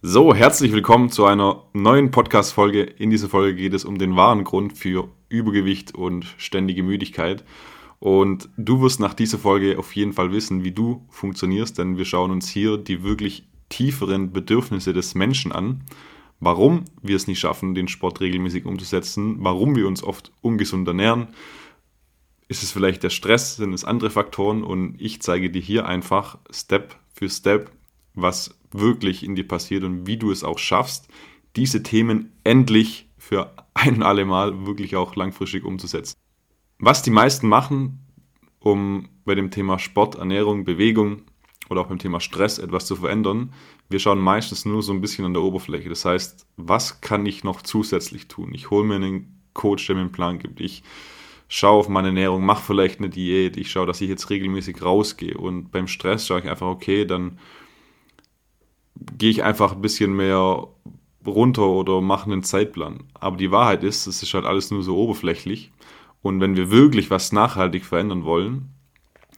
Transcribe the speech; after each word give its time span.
So, 0.00 0.32
herzlich 0.32 0.70
willkommen 0.70 1.10
zu 1.10 1.24
einer 1.24 1.64
neuen 1.72 2.12
Podcast-Folge. 2.12 2.82
In 2.82 3.10
dieser 3.10 3.28
Folge 3.28 3.56
geht 3.56 3.74
es 3.74 3.84
um 3.84 3.98
den 3.98 4.14
wahren 4.14 4.44
Grund 4.44 4.78
für 4.78 5.08
Übergewicht 5.28 5.92
und 5.92 6.24
ständige 6.38 6.84
Müdigkeit. 6.84 7.44
Und 7.98 8.48
du 8.56 8.80
wirst 8.80 9.00
nach 9.00 9.12
dieser 9.12 9.38
Folge 9.38 9.76
auf 9.76 9.96
jeden 9.96 10.12
Fall 10.12 10.30
wissen, 10.30 10.62
wie 10.62 10.70
du 10.70 11.04
funktionierst, 11.10 11.78
denn 11.78 11.98
wir 11.98 12.04
schauen 12.04 12.30
uns 12.30 12.48
hier 12.48 12.76
die 12.76 13.02
wirklich 13.02 13.48
tieferen 13.70 14.32
Bedürfnisse 14.32 14.92
des 14.92 15.16
Menschen 15.16 15.50
an. 15.50 15.82
Warum 16.38 16.84
wir 17.02 17.16
es 17.16 17.26
nicht 17.26 17.40
schaffen, 17.40 17.74
den 17.74 17.88
Sport 17.88 18.20
regelmäßig 18.20 18.66
umzusetzen, 18.66 19.38
warum 19.40 19.74
wir 19.74 19.88
uns 19.88 20.04
oft 20.04 20.30
ungesund 20.42 20.86
ernähren. 20.86 21.26
Ist 22.46 22.62
es 22.62 22.70
vielleicht 22.70 23.02
der 23.02 23.10
Stress, 23.10 23.56
sind 23.56 23.72
es 23.72 23.84
andere 23.84 24.10
Faktoren? 24.10 24.62
Und 24.62 24.94
ich 25.00 25.20
zeige 25.22 25.50
dir 25.50 25.60
hier 25.60 25.86
einfach 25.86 26.38
Step 26.52 26.94
für 27.12 27.28
Step, 27.28 27.72
was 28.14 28.57
wirklich 28.72 29.24
in 29.24 29.34
dir 29.34 29.46
passiert 29.46 29.84
und 29.84 30.06
wie 30.06 30.16
du 30.16 30.30
es 30.30 30.44
auch 30.44 30.58
schaffst, 30.58 31.08
diese 31.56 31.82
Themen 31.82 32.32
endlich 32.44 33.08
für 33.16 33.54
ein 33.74 33.96
und 33.96 34.02
alle 34.02 34.24
Mal 34.24 34.66
wirklich 34.66 34.96
auch 34.96 35.16
langfristig 35.16 35.64
umzusetzen. 35.64 36.16
Was 36.78 37.02
die 37.02 37.10
meisten 37.10 37.48
machen, 37.48 38.00
um 38.60 39.08
bei 39.24 39.34
dem 39.34 39.50
Thema 39.50 39.78
Sport, 39.78 40.16
Ernährung, 40.16 40.64
Bewegung 40.64 41.22
oder 41.68 41.82
auch 41.82 41.88
beim 41.88 41.98
Thema 41.98 42.20
Stress 42.20 42.58
etwas 42.58 42.86
zu 42.86 42.96
verändern, 42.96 43.52
wir 43.90 43.98
schauen 43.98 44.18
meistens 44.18 44.64
nur 44.64 44.82
so 44.82 44.92
ein 44.92 45.00
bisschen 45.00 45.24
an 45.24 45.34
der 45.34 45.42
Oberfläche. 45.42 45.88
Das 45.88 46.04
heißt, 46.04 46.46
was 46.56 47.00
kann 47.00 47.26
ich 47.26 47.44
noch 47.44 47.62
zusätzlich 47.62 48.28
tun? 48.28 48.52
Ich 48.54 48.70
hole 48.70 48.84
mir 48.84 48.96
einen 48.96 49.40
Coach, 49.54 49.86
der 49.86 49.96
mir 49.96 50.02
einen 50.02 50.12
Plan 50.12 50.38
gibt. 50.38 50.60
Ich 50.60 50.82
schaue 51.48 51.80
auf 51.80 51.88
meine 51.88 52.08
Ernährung, 52.08 52.44
mache 52.44 52.64
vielleicht 52.64 52.98
eine 52.98 53.08
Diät. 53.08 53.56
Ich 53.56 53.70
schaue, 53.70 53.86
dass 53.86 54.00
ich 54.00 54.08
jetzt 54.08 54.30
regelmäßig 54.30 54.82
rausgehe. 54.82 55.36
Und 55.36 55.70
beim 55.70 55.88
Stress 55.88 56.26
schaue 56.26 56.40
ich 56.40 56.48
einfach, 56.48 56.68
okay, 56.68 57.04
dann 57.04 57.38
gehe 59.16 59.30
ich 59.30 59.42
einfach 59.42 59.72
ein 59.72 59.80
bisschen 59.80 60.14
mehr 60.14 60.66
runter 61.26 61.66
oder 61.66 62.00
mache 62.00 62.30
einen 62.30 62.42
Zeitplan. 62.42 63.04
Aber 63.14 63.36
die 63.36 63.50
Wahrheit 63.50 63.84
ist, 63.84 64.06
es 64.06 64.22
ist 64.22 64.34
halt 64.34 64.44
alles 64.44 64.70
nur 64.70 64.82
so 64.82 64.96
oberflächlich. 64.96 65.72
Und 66.22 66.40
wenn 66.40 66.56
wir 66.56 66.70
wirklich 66.70 67.10
was 67.10 67.32
nachhaltig 67.32 67.84
verändern 67.84 68.24
wollen, 68.24 68.70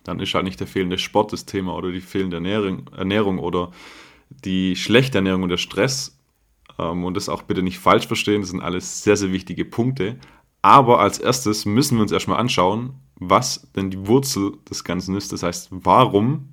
dann 0.04 0.20
ist 0.20 0.34
halt 0.34 0.44
nicht 0.44 0.60
der 0.60 0.66
fehlende 0.66 0.98
Sport 0.98 1.32
das 1.32 1.46
Thema 1.46 1.74
oder 1.74 1.92
die 1.92 2.00
fehlende 2.00 2.36
Ernährung, 2.36 3.38
oder 3.38 3.70
die 4.44 4.76
schlechte 4.76 5.18
Ernährung 5.18 5.42
und 5.42 5.50
der 5.50 5.56
Stress. 5.56 6.18
Ähm, 6.78 7.04
und 7.04 7.14
das 7.14 7.28
auch 7.28 7.42
bitte 7.42 7.62
nicht 7.62 7.78
falsch 7.78 8.06
verstehen, 8.06 8.40
das 8.40 8.50
sind 8.50 8.62
alles 8.62 9.02
sehr, 9.02 9.16
sehr 9.16 9.32
wichtige 9.32 9.64
Punkte. 9.64 10.18
Aber 10.62 11.00
als 11.00 11.18
erstes 11.18 11.64
müssen 11.64 11.96
wir 11.96 12.02
uns 12.02 12.12
erstmal 12.12 12.38
anschauen, 12.38 12.94
was 13.16 13.70
denn 13.74 13.90
die 13.90 14.06
Wurzel 14.06 14.52
des 14.68 14.84
Ganzen 14.84 15.14
ist. 15.16 15.32
Das 15.32 15.42
heißt, 15.42 15.68
warum 15.70 16.48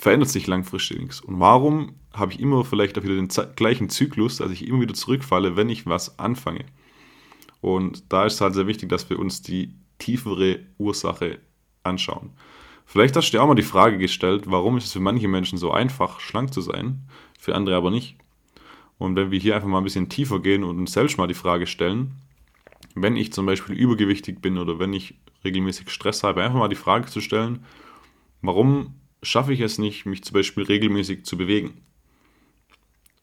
verändert 0.00 0.30
sich 0.30 0.46
langfristig 0.46 0.98
nichts. 0.98 1.20
Und 1.20 1.40
warum 1.40 1.94
habe 2.14 2.32
ich 2.32 2.40
immer 2.40 2.64
vielleicht 2.64 2.98
auch 2.98 3.02
wieder 3.02 3.16
den 3.16 3.28
gleichen 3.54 3.90
Zyklus, 3.90 4.38
dass 4.38 4.50
ich 4.50 4.66
immer 4.66 4.80
wieder 4.80 4.94
zurückfalle, 4.94 5.56
wenn 5.56 5.68
ich 5.68 5.84
was 5.84 6.18
anfange? 6.18 6.64
Und 7.60 8.10
da 8.10 8.24
ist 8.24 8.34
es 8.34 8.40
halt 8.40 8.54
sehr 8.54 8.66
wichtig, 8.66 8.88
dass 8.88 9.10
wir 9.10 9.18
uns 9.18 9.42
die 9.42 9.74
tiefere 9.98 10.60
Ursache 10.78 11.38
anschauen. 11.82 12.30
Vielleicht 12.86 13.14
hast 13.14 13.28
du 13.28 13.36
dir 13.36 13.42
auch 13.42 13.46
mal 13.46 13.54
die 13.54 13.62
Frage 13.62 13.98
gestellt, 13.98 14.44
warum 14.46 14.78
ist 14.78 14.86
es 14.86 14.92
für 14.94 15.00
manche 15.00 15.28
Menschen 15.28 15.58
so 15.58 15.70
einfach, 15.70 16.18
schlank 16.18 16.54
zu 16.54 16.62
sein, 16.62 17.02
für 17.38 17.54
andere 17.54 17.76
aber 17.76 17.90
nicht. 17.90 18.16
Und 18.96 19.16
wenn 19.16 19.30
wir 19.30 19.38
hier 19.38 19.54
einfach 19.54 19.68
mal 19.68 19.78
ein 19.78 19.84
bisschen 19.84 20.08
tiefer 20.08 20.40
gehen 20.40 20.64
und 20.64 20.78
uns 20.78 20.92
selbst 20.92 21.18
mal 21.18 21.28
die 21.28 21.34
Frage 21.34 21.66
stellen, 21.66 22.12
wenn 22.94 23.16
ich 23.16 23.34
zum 23.34 23.44
Beispiel 23.44 23.76
übergewichtig 23.76 24.40
bin 24.40 24.56
oder 24.56 24.78
wenn 24.78 24.94
ich 24.94 25.14
regelmäßig 25.44 25.90
Stress 25.90 26.22
habe, 26.22 26.42
einfach 26.42 26.58
mal 26.58 26.68
die 26.68 26.74
Frage 26.74 27.06
zu 27.06 27.20
stellen, 27.20 27.66
warum 28.40 28.94
schaffe 29.22 29.52
ich 29.52 29.60
es 29.60 29.78
nicht, 29.78 30.06
mich 30.06 30.24
zum 30.24 30.34
Beispiel 30.34 30.64
regelmäßig 30.64 31.24
zu 31.24 31.36
bewegen? 31.36 31.82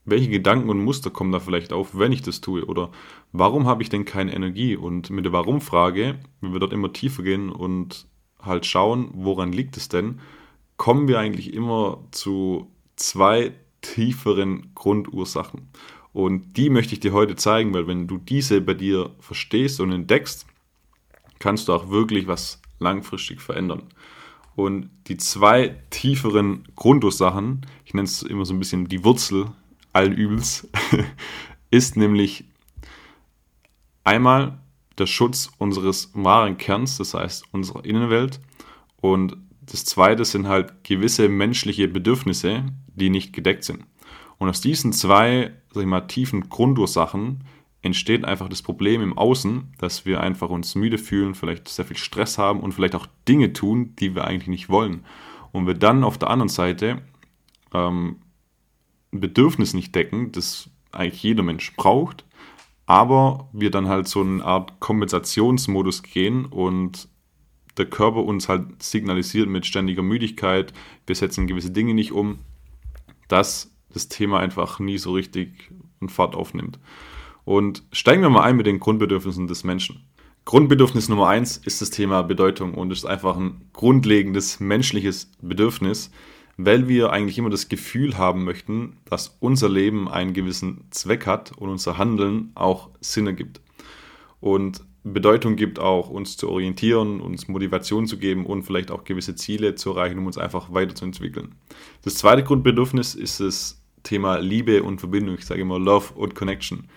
Welche 0.05 0.29
Gedanken 0.29 0.69
und 0.69 0.83
Muster 0.83 1.09
kommen 1.09 1.31
da 1.31 1.39
vielleicht 1.39 1.73
auf, 1.73 1.97
wenn 1.97 2.13
ich 2.13 2.21
das 2.21 2.39
tue? 2.39 2.65
Oder 2.65 2.91
warum 3.33 3.67
habe 3.67 3.83
ich 3.83 3.89
denn 3.89 4.05
keine 4.05 4.33
Energie? 4.33 4.75
Und 4.77 5.09
mit 5.09 5.25
der 5.25 5.33
Warum-Frage, 5.33 6.19
wenn 6.39 6.53
wir 6.53 6.59
dort 6.59 6.71
immer 6.71 6.93
tiefer 6.93 7.23
gehen 7.23 7.49
und 7.49 8.07
halt 8.41 8.65
schauen, 8.65 9.09
woran 9.13 9.52
liegt 9.52 9.75
es 9.75 9.89
denn, 9.89 10.21
kommen 10.77 11.07
wir 11.07 11.19
eigentlich 11.19 11.53
immer 11.53 12.03
zu 12.11 12.71
zwei 12.95 13.53
tieferen 13.81 14.71
Grundursachen. 14.75 15.69
Und 16.13 16.57
die 16.57 16.69
möchte 16.69 16.93
ich 16.93 16.99
dir 16.99 17.13
heute 17.13 17.36
zeigen, 17.36 17.73
weil 17.73 17.87
wenn 17.87 18.07
du 18.07 18.17
diese 18.17 18.61
bei 18.61 18.73
dir 18.73 19.11
verstehst 19.19 19.80
und 19.80 19.91
entdeckst, 19.91 20.47
kannst 21.39 21.67
du 21.67 21.73
auch 21.73 21.89
wirklich 21.89 22.27
was 22.27 22.61
langfristig 22.80 23.41
verändern. 23.41 23.83
Und 24.57 24.89
die 25.05 25.17
zwei 25.17 25.75
tieferen 25.91 26.67
Grundursachen, 26.75 27.63
ich 27.85 27.93
nenne 27.93 28.07
es 28.07 28.23
immer 28.23 28.43
so 28.43 28.55
ein 28.55 28.59
bisschen 28.59 28.87
die 28.87 29.03
Wurzel 29.03 29.51
allen 29.93 30.13
Übels, 30.13 30.67
ist 31.69 31.95
nämlich 31.95 32.43
einmal 34.03 34.57
der 34.97 35.05
Schutz 35.05 35.51
unseres 35.59 36.09
wahren 36.15 36.57
Kerns, 36.57 36.97
das 36.97 37.13
heißt 37.13 37.43
unserer 37.51 37.85
Innenwelt. 37.85 38.39
Und 38.99 39.37
das 39.61 39.85
zweite 39.85 40.25
sind 40.25 40.47
halt 40.47 40.83
gewisse 40.83 41.29
menschliche 41.29 41.87
Bedürfnisse, 41.87 42.63
die 42.95 43.11
nicht 43.11 43.33
gedeckt 43.33 43.63
sind. 43.63 43.85
Und 44.39 44.49
aus 44.49 44.59
diesen 44.59 44.91
zwei, 44.91 45.51
sag 45.71 45.81
ich 45.81 45.87
mal, 45.87 46.01
tiefen 46.07 46.49
Grundursachen 46.49 47.43
entsteht 47.82 48.26
einfach 48.26 48.49
das 48.49 48.61
Problem 48.61 49.02
im 49.02 49.17
Außen, 49.17 49.73
dass 49.77 50.05
wir 50.05 50.21
einfach 50.21 50.49
uns 50.49 50.76
müde 50.76 50.98
fühlen, 50.98 51.36
vielleicht 51.36 51.67
sehr 51.67 51.86
viel 51.86 51.98
Stress 51.98 52.38
haben 52.38 52.60
und 52.60 52.73
vielleicht 52.73 52.95
auch 52.95 53.08
Dinge 53.27 53.54
tun, 53.54 53.95
die 53.98 54.15
wir 54.15 54.26
eigentlich 54.26 54.48
nicht 54.48 54.70
wollen. 54.70 55.05
Und 55.52 55.67
wir 55.67 55.76
dann 55.76 56.04
auf 56.04 56.17
der 56.17 56.30
anderen 56.30 56.49
Seite 56.49 57.02
ähm, 57.73 58.17
ein 59.14 59.20
Bedürfnis 59.20 59.73
nicht 59.73 59.95
decken, 59.95 60.32
das 60.32 60.70
eigentlich 60.92 61.23
jeder 61.23 61.43
Mensch 61.43 61.76
braucht, 61.76 62.26
aber 62.86 63.49
wir 63.54 63.71
dann 63.71 63.87
halt 63.87 64.08
so 64.08 64.21
eine 64.21 64.43
Art 64.43 64.80
Kompensationsmodus 64.80 66.04
gehen 66.04 66.45
und 66.45 67.08
der 67.77 67.86
Körper 67.86 68.23
uns 68.23 68.49
halt 68.49 68.82
signalisiert 68.82 69.48
mit 69.48 69.66
ständiger 69.66 70.02
Müdigkeit, 70.02 70.73
wir 71.05 71.16
setzen 71.16 71.48
gewisse 71.48 71.71
Dinge 71.71 71.93
nicht 71.93 72.11
um, 72.11 72.39
dass 73.27 73.71
das 73.93 74.08
Thema 74.08 74.39
einfach 74.39 74.80
nie 74.80 74.98
so 74.98 75.14
richtig 75.14 75.71
einen 75.99 76.10
Fahrt 76.10 76.36
aufnimmt. 76.36 76.80
Und 77.47 77.83
steigen 77.93 78.23
wir 78.23 78.30
mal 78.30 78.43
ein 78.43 78.58
mit 78.58 78.65
den 78.65 78.81
Grundbedürfnissen 78.81 79.47
des 79.47 79.63
Menschen. 79.63 80.03
Grundbedürfnis 80.43 81.08
Nummer 81.08 81.30
eins 81.30 81.55
ist 81.55 81.80
das 81.80 81.91
Thema 81.91 82.21
Bedeutung 82.21 82.73
und 82.73 82.91
ist 82.91 83.05
einfach 83.05 83.37
ein 83.37 83.69
grundlegendes 83.71 84.59
menschliches 84.59 85.31
Bedürfnis, 85.41 86.11
weil 86.57 86.89
wir 86.89 87.13
eigentlich 87.13 87.37
immer 87.37 87.49
das 87.49 87.69
Gefühl 87.69 88.17
haben 88.17 88.43
möchten, 88.43 88.97
dass 89.05 89.37
unser 89.39 89.69
Leben 89.69 90.09
einen 90.09 90.33
gewissen 90.33 90.83
Zweck 90.91 91.25
hat 91.25 91.53
und 91.57 91.69
unser 91.69 91.97
Handeln 91.97 92.52
auch 92.53 92.89
Sinn 92.99 93.27
ergibt. 93.27 93.61
Und 94.41 94.83
Bedeutung 95.05 95.55
gibt 95.55 95.80
auch, 95.80 96.09
uns 96.09 96.36
zu 96.36 96.49
orientieren, 96.49 97.21
uns 97.21 97.47
Motivation 97.47 98.07
zu 98.07 98.17
geben 98.17 98.45
und 98.45 98.63
vielleicht 98.63 98.91
auch 98.91 99.05
gewisse 99.05 99.36
Ziele 99.36 99.75
zu 99.75 99.91
erreichen, 99.91 100.17
um 100.17 100.25
uns 100.25 100.37
einfach 100.37 100.73
weiterzuentwickeln. 100.73 101.55
Das 102.03 102.15
zweite 102.15 102.43
Grundbedürfnis 102.43 103.15
ist 103.15 103.39
das 103.39 103.81
Thema 104.03 104.36
Liebe 104.36 104.83
und 104.83 104.99
Verbindung. 104.99 105.36
Ich 105.36 105.45
sage 105.45 105.61
immer 105.61 105.80
Love 105.80 106.13
und 106.13 106.36
Connection. 106.36 106.89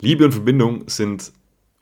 Liebe 0.00 0.26
und 0.26 0.32
Verbindung 0.32 0.88
sind 0.88 1.32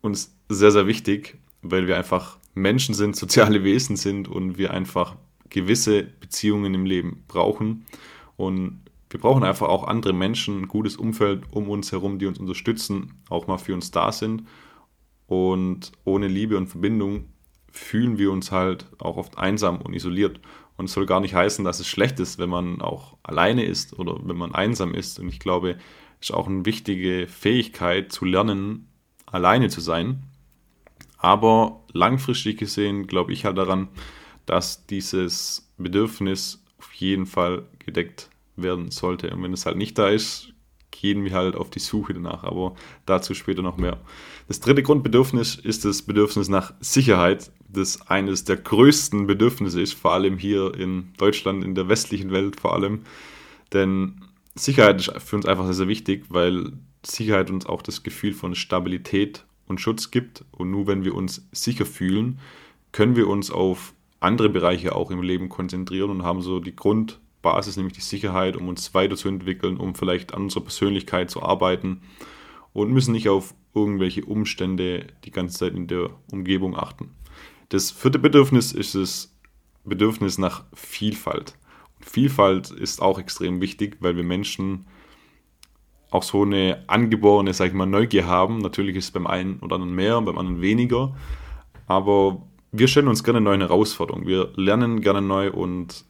uns 0.00 0.36
sehr, 0.48 0.70
sehr 0.70 0.86
wichtig, 0.86 1.38
weil 1.62 1.86
wir 1.86 1.96
einfach 1.96 2.38
Menschen 2.54 2.94
sind, 2.94 3.16
soziale 3.16 3.64
Wesen 3.64 3.96
sind 3.96 4.28
und 4.28 4.58
wir 4.58 4.72
einfach 4.72 5.16
gewisse 5.50 6.04
Beziehungen 6.04 6.74
im 6.74 6.86
Leben 6.86 7.24
brauchen. 7.26 7.86
Und 8.36 8.80
wir 9.10 9.20
brauchen 9.20 9.44
einfach 9.44 9.68
auch 9.68 9.84
andere 9.86 10.12
Menschen, 10.12 10.62
ein 10.62 10.68
gutes 10.68 10.96
Umfeld 10.96 11.44
um 11.50 11.68
uns 11.68 11.92
herum, 11.92 12.18
die 12.18 12.26
uns 12.26 12.38
unterstützen, 12.38 13.14
auch 13.28 13.46
mal 13.46 13.58
für 13.58 13.74
uns 13.74 13.90
da 13.90 14.12
sind. 14.12 14.44
Und 15.26 15.92
ohne 16.04 16.28
Liebe 16.28 16.56
und 16.56 16.68
Verbindung 16.68 17.26
fühlen 17.70 18.18
wir 18.18 18.30
uns 18.30 18.52
halt 18.52 18.86
auch 18.98 19.16
oft 19.16 19.38
einsam 19.38 19.80
und 19.80 19.94
isoliert. 19.94 20.40
Und 20.76 20.86
es 20.86 20.92
soll 20.92 21.06
gar 21.06 21.20
nicht 21.20 21.34
heißen, 21.34 21.64
dass 21.64 21.80
es 21.80 21.88
schlecht 21.88 22.20
ist, 22.20 22.38
wenn 22.38 22.50
man 22.50 22.80
auch 22.80 23.16
alleine 23.22 23.64
ist 23.64 23.98
oder 23.98 24.18
wenn 24.22 24.36
man 24.36 24.54
einsam 24.54 24.94
ist. 24.94 25.18
Und 25.18 25.28
ich 25.28 25.38
glaube, 25.38 25.78
ist 26.24 26.32
auch 26.32 26.48
eine 26.48 26.64
wichtige 26.64 27.26
Fähigkeit 27.28 28.10
zu 28.10 28.24
lernen, 28.24 28.88
alleine 29.26 29.68
zu 29.68 29.80
sein. 29.80 30.22
Aber 31.18 31.82
langfristig 31.92 32.58
gesehen 32.58 33.06
glaube 33.06 33.32
ich 33.32 33.44
halt 33.44 33.58
daran, 33.58 33.88
dass 34.46 34.86
dieses 34.86 35.70
Bedürfnis 35.76 36.64
auf 36.78 36.92
jeden 36.94 37.26
Fall 37.26 37.64
gedeckt 37.78 38.30
werden 38.56 38.90
sollte. 38.90 39.30
Und 39.30 39.42
wenn 39.42 39.52
es 39.52 39.66
halt 39.66 39.76
nicht 39.76 39.98
da 39.98 40.08
ist, 40.08 40.52
gehen 40.90 41.24
wir 41.24 41.32
halt 41.32 41.56
auf 41.56 41.70
die 41.70 41.78
Suche 41.78 42.14
danach. 42.14 42.44
Aber 42.44 42.74
dazu 43.04 43.34
später 43.34 43.62
noch 43.62 43.76
mehr. 43.76 44.00
Das 44.48 44.60
dritte 44.60 44.82
Grundbedürfnis 44.82 45.56
ist 45.56 45.84
das 45.84 46.02
Bedürfnis 46.02 46.48
nach 46.48 46.72
Sicherheit, 46.80 47.50
das 47.68 48.08
eines 48.08 48.44
der 48.44 48.56
größten 48.56 49.26
Bedürfnisse 49.26 49.80
ist, 49.80 49.94
vor 49.94 50.12
allem 50.12 50.38
hier 50.38 50.74
in 50.74 51.12
Deutschland, 51.18 51.64
in 51.64 51.74
der 51.74 51.88
westlichen 51.88 52.30
Welt 52.30 52.60
vor 52.60 52.74
allem. 52.74 53.02
Denn 53.72 54.22
Sicherheit 54.54 55.00
ist 55.00 55.12
für 55.22 55.36
uns 55.36 55.46
einfach 55.46 55.64
sehr, 55.64 55.74
sehr 55.74 55.88
wichtig, 55.88 56.26
weil 56.28 56.72
Sicherheit 57.04 57.50
uns 57.50 57.66
auch 57.66 57.82
das 57.82 58.02
Gefühl 58.02 58.32
von 58.32 58.54
Stabilität 58.54 59.44
und 59.66 59.80
Schutz 59.80 60.10
gibt. 60.10 60.44
Und 60.52 60.70
nur 60.70 60.86
wenn 60.86 61.04
wir 61.04 61.14
uns 61.14 61.48
sicher 61.52 61.86
fühlen, 61.86 62.38
können 62.92 63.16
wir 63.16 63.28
uns 63.28 63.50
auf 63.50 63.94
andere 64.20 64.48
Bereiche 64.48 64.94
auch 64.94 65.10
im 65.10 65.22
Leben 65.22 65.48
konzentrieren 65.48 66.10
und 66.10 66.22
haben 66.22 66.40
so 66.40 66.60
die 66.60 66.76
Grund, 66.76 67.20
Basis, 67.42 67.76
nämlich 67.76 67.94
die 67.94 68.00
Sicherheit, 68.00 68.56
um 68.56 68.68
uns 68.68 68.94
weiterzuentwickeln, 68.94 69.76
um 69.76 69.94
vielleicht 69.94 70.32
an 70.32 70.44
unserer 70.44 70.64
Persönlichkeit 70.64 71.30
zu 71.30 71.42
arbeiten 71.42 72.00
und 72.72 72.90
müssen 72.90 73.12
nicht 73.12 73.28
auf 73.28 73.54
irgendwelche 73.74 74.24
Umstände 74.24 75.08
die 75.24 75.30
ganze 75.30 75.58
Zeit 75.58 75.74
in 75.74 75.86
der 75.86 76.10
Umgebung 76.32 76.76
achten. 76.76 77.10
Das 77.68 77.90
vierte 77.90 78.18
Bedürfnis 78.18 78.72
ist 78.72 78.94
das 78.94 79.34
Bedürfnis 79.84 80.38
nach 80.38 80.64
Vielfalt. 80.72 81.54
Vielfalt 82.04 82.70
ist 82.70 83.02
auch 83.02 83.18
extrem 83.18 83.60
wichtig, 83.60 83.96
weil 84.00 84.16
wir 84.16 84.24
Menschen 84.24 84.86
auch 86.10 86.22
so 86.22 86.42
eine 86.42 86.84
angeborene, 86.86 87.52
sag 87.52 87.68
ich 87.68 87.72
mal, 87.74 87.86
Neugier 87.86 88.26
haben. 88.26 88.58
Natürlich 88.58 88.96
ist 88.96 89.06
es 89.06 89.10
beim 89.10 89.26
einen 89.26 89.58
oder 89.60 89.76
anderen 89.76 89.94
mehr, 89.94 90.20
beim 90.20 90.38
anderen 90.38 90.60
weniger. 90.60 91.16
Aber 91.86 92.42
wir 92.70 92.88
stellen 92.88 93.08
uns 93.08 93.24
gerne 93.24 93.40
neue 93.40 93.58
Herausforderungen. 93.58 94.26
Wir 94.26 94.52
lernen 94.54 95.00
gerne 95.00 95.22
neu 95.22 95.50
und 95.50 96.04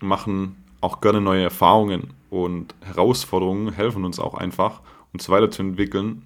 machen 0.00 0.64
auch 0.80 1.00
gerne 1.00 1.20
neue 1.20 1.42
Erfahrungen. 1.42 2.14
Und 2.30 2.74
Herausforderungen 2.80 3.72
helfen 3.72 4.04
uns 4.04 4.20
auch 4.20 4.34
einfach, 4.34 4.82
uns 5.12 5.28
weiterzuentwickeln 5.28 6.22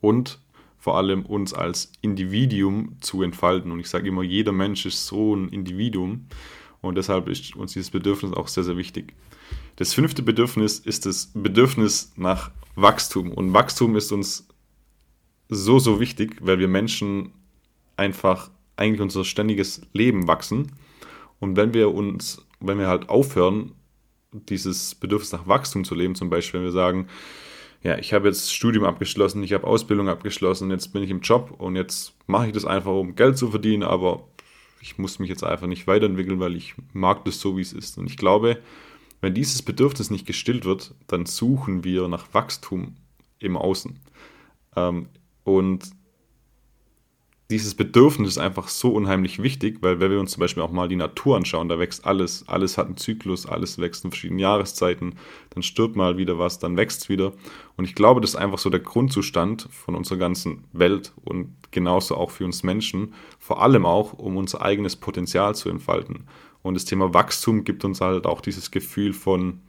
und 0.00 0.38
vor 0.78 0.96
allem 0.96 1.26
uns 1.26 1.54
als 1.54 1.92
Individuum 2.00 2.96
zu 3.00 3.22
entfalten. 3.22 3.70
Und 3.70 3.80
ich 3.80 3.88
sage 3.88 4.08
immer, 4.08 4.22
jeder 4.22 4.52
Mensch 4.52 4.86
ist 4.86 5.06
so 5.06 5.36
ein 5.36 5.48
Individuum. 5.50 6.26
Und 6.82 6.96
deshalb 6.96 7.28
ist 7.28 7.56
uns 7.56 7.72
dieses 7.72 7.90
Bedürfnis 7.90 8.32
auch 8.34 8.48
sehr, 8.48 8.64
sehr 8.64 8.76
wichtig. 8.76 9.14
Das 9.76 9.94
fünfte 9.94 10.22
Bedürfnis 10.22 10.78
ist 10.78 11.06
das 11.06 11.30
Bedürfnis 11.32 12.12
nach 12.16 12.50
Wachstum. 12.74 13.30
Und 13.32 13.54
Wachstum 13.54 13.96
ist 13.96 14.12
uns 14.12 14.48
so, 15.48 15.78
so 15.78 16.00
wichtig, 16.00 16.36
weil 16.40 16.58
wir 16.58 16.68
Menschen 16.68 17.32
einfach 17.96 18.50
eigentlich 18.76 19.00
unser 19.00 19.24
ständiges 19.24 19.82
Leben 19.92 20.26
wachsen. 20.26 20.72
Und 21.38 21.56
wenn 21.56 21.72
wir 21.72 21.94
uns, 21.94 22.44
wenn 22.60 22.78
wir 22.78 22.88
halt 22.88 23.08
aufhören, 23.08 23.72
dieses 24.32 24.94
Bedürfnis 24.94 25.32
nach 25.32 25.46
Wachstum 25.46 25.84
zu 25.84 25.94
leben, 25.94 26.14
zum 26.14 26.30
Beispiel, 26.30 26.60
wenn 26.60 26.66
wir 26.66 26.72
sagen, 26.72 27.06
ja, 27.82 27.98
ich 27.98 28.12
habe 28.12 28.28
jetzt 28.28 28.54
Studium 28.54 28.84
abgeschlossen, 28.84 29.42
ich 29.42 29.52
habe 29.52 29.66
Ausbildung 29.66 30.08
abgeschlossen, 30.08 30.70
jetzt 30.70 30.92
bin 30.92 31.02
ich 31.02 31.10
im 31.10 31.20
Job 31.20 31.54
und 31.58 31.76
jetzt 31.76 32.14
mache 32.26 32.46
ich 32.46 32.52
das 32.52 32.64
einfach, 32.64 32.92
um 32.92 33.14
Geld 33.14 33.36
zu 33.36 33.50
verdienen, 33.50 33.82
aber 33.82 34.28
ich 34.82 34.98
muss 34.98 35.20
mich 35.20 35.30
jetzt 35.30 35.44
einfach 35.44 35.68
nicht 35.68 35.86
weiterentwickeln, 35.86 36.40
weil 36.40 36.56
ich 36.56 36.74
mag 36.92 37.24
das 37.24 37.40
so, 37.40 37.56
wie 37.56 37.62
es 37.62 37.72
ist. 37.72 37.98
Und 37.98 38.10
ich 38.10 38.16
glaube, 38.16 38.58
wenn 39.20 39.32
dieses 39.32 39.62
Bedürfnis 39.62 40.10
nicht 40.10 40.26
gestillt 40.26 40.64
wird, 40.64 40.94
dann 41.06 41.24
suchen 41.24 41.84
wir 41.84 42.08
nach 42.08 42.34
Wachstum 42.34 42.96
im 43.38 43.56
Außen. 43.56 44.00
Ähm, 44.74 45.08
und 45.44 45.88
dieses 47.50 47.74
Bedürfnis 47.74 48.30
ist 48.30 48.38
einfach 48.38 48.68
so 48.68 48.92
unheimlich 48.92 49.42
wichtig, 49.42 49.78
weil 49.82 50.00
wenn 50.00 50.10
wir 50.10 50.20
uns 50.20 50.32
zum 50.32 50.40
Beispiel 50.40 50.62
auch 50.62 50.72
mal 50.72 50.88
die 50.88 50.96
Natur 50.96 51.36
anschauen, 51.36 51.68
da 51.68 51.78
wächst 51.78 52.06
alles, 52.06 52.48
alles 52.48 52.78
hat 52.78 52.86
einen 52.86 52.96
Zyklus, 52.96 53.46
alles 53.46 53.78
wächst 53.78 54.04
in 54.04 54.10
verschiedenen 54.10 54.38
Jahreszeiten, 54.38 55.16
dann 55.50 55.62
stirbt 55.62 55.94
mal 55.94 56.16
wieder 56.16 56.38
was, 56.38 56.58
dann 56.58 56.76
wächst 56.76 57.02
es 57.02 57.08
wieder. 57.08 57.32
Und 57.76 57.84
ich 57.84 57.94
glaube, 57.94 58.20
das 58.20 58.30
ist 58.30 58.36
einfach 58.36 58.58
so 58.58 58.70
der 58.70 58.80
Grundzustand 58.80 59.68
von 59.70 59.94
unserer 59.94 60.18
ganzen 60.18 60.64
Welt 60.72 61.12
und 61.24 61.54
genauso 61.72 62.16
auch 62.16 62.30
für 62.30 62.44
uns 62.44 62.62
Menschen, 62.62 63.12
vor 63.38 63.60
allem 63.62 63.84
auch, 63.84 64.14
um 64.14 64.36
unser 64.36 64.62
eigenes 64.62 64.96
Potenzial 64.96 65.54
zu 65.54 65.68
entfalten. 65.68 66.26
Und 66.62 66.74
das 66.74 66.84
Thema 66.84 67.12
Wachstum 67.12 67.64
gibt 67.64 67.84
uns 67.84 68.00
halt 68.00 68.24
auch 68.24 68.40
dieses 68.40 68.70
Gefühl 68.70 69.12
von 69.12 69.60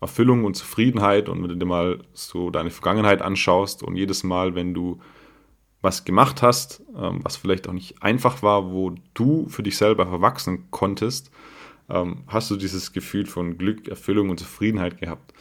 Erfüllung 0.00 0.44
und 0.44 0.54
Zufriedenheit. 0.54 1.28
Und 1.28 1.42
wenn 1.42 1.50
du 1.50 1.56
dir 1.56 1.66
mal 1.66 2.00
so 2.12 2.50
deine 2.50 2.70
Vergangenheit 2.70 3.22
anschaust 3.22 3.82
und 3.82 3.96
jedes 3.96 4.24
Mal, 4.24 4.54
wenn 4.54 4.74
du 4.74 4.98
was 5.82 6.04
gemacht 6.04 6.42
hast, 6.42 6.82
ähm, 6.96 7.20
was 7.22 7.36
vielleicht 7.36 7.68
auch 7.68 7.72
nicht 7.72 8.02
einfach 8.02 8.42
war, 8.42 8.70
wo 8.70 8.94
du 9.14 9.48
für 9.48 9.62
dich 9.62 9.76
selber 9.76 10.06
verwachsen 10.06 10.70
konntest, 10.70 11.30
ähm, 11.90 12.22
hast 12.28 12.50
du 12.50 12.56
dieses 12.56 12.92
Gefühl 12.92 13.26
von 13.26 13.58
Glück, 13.58 13.88
Erfüllung 13.88 14.30
und 14.30 14.38
Zufriedenheit 14.38 14.98
gehabt. 14.98 15.34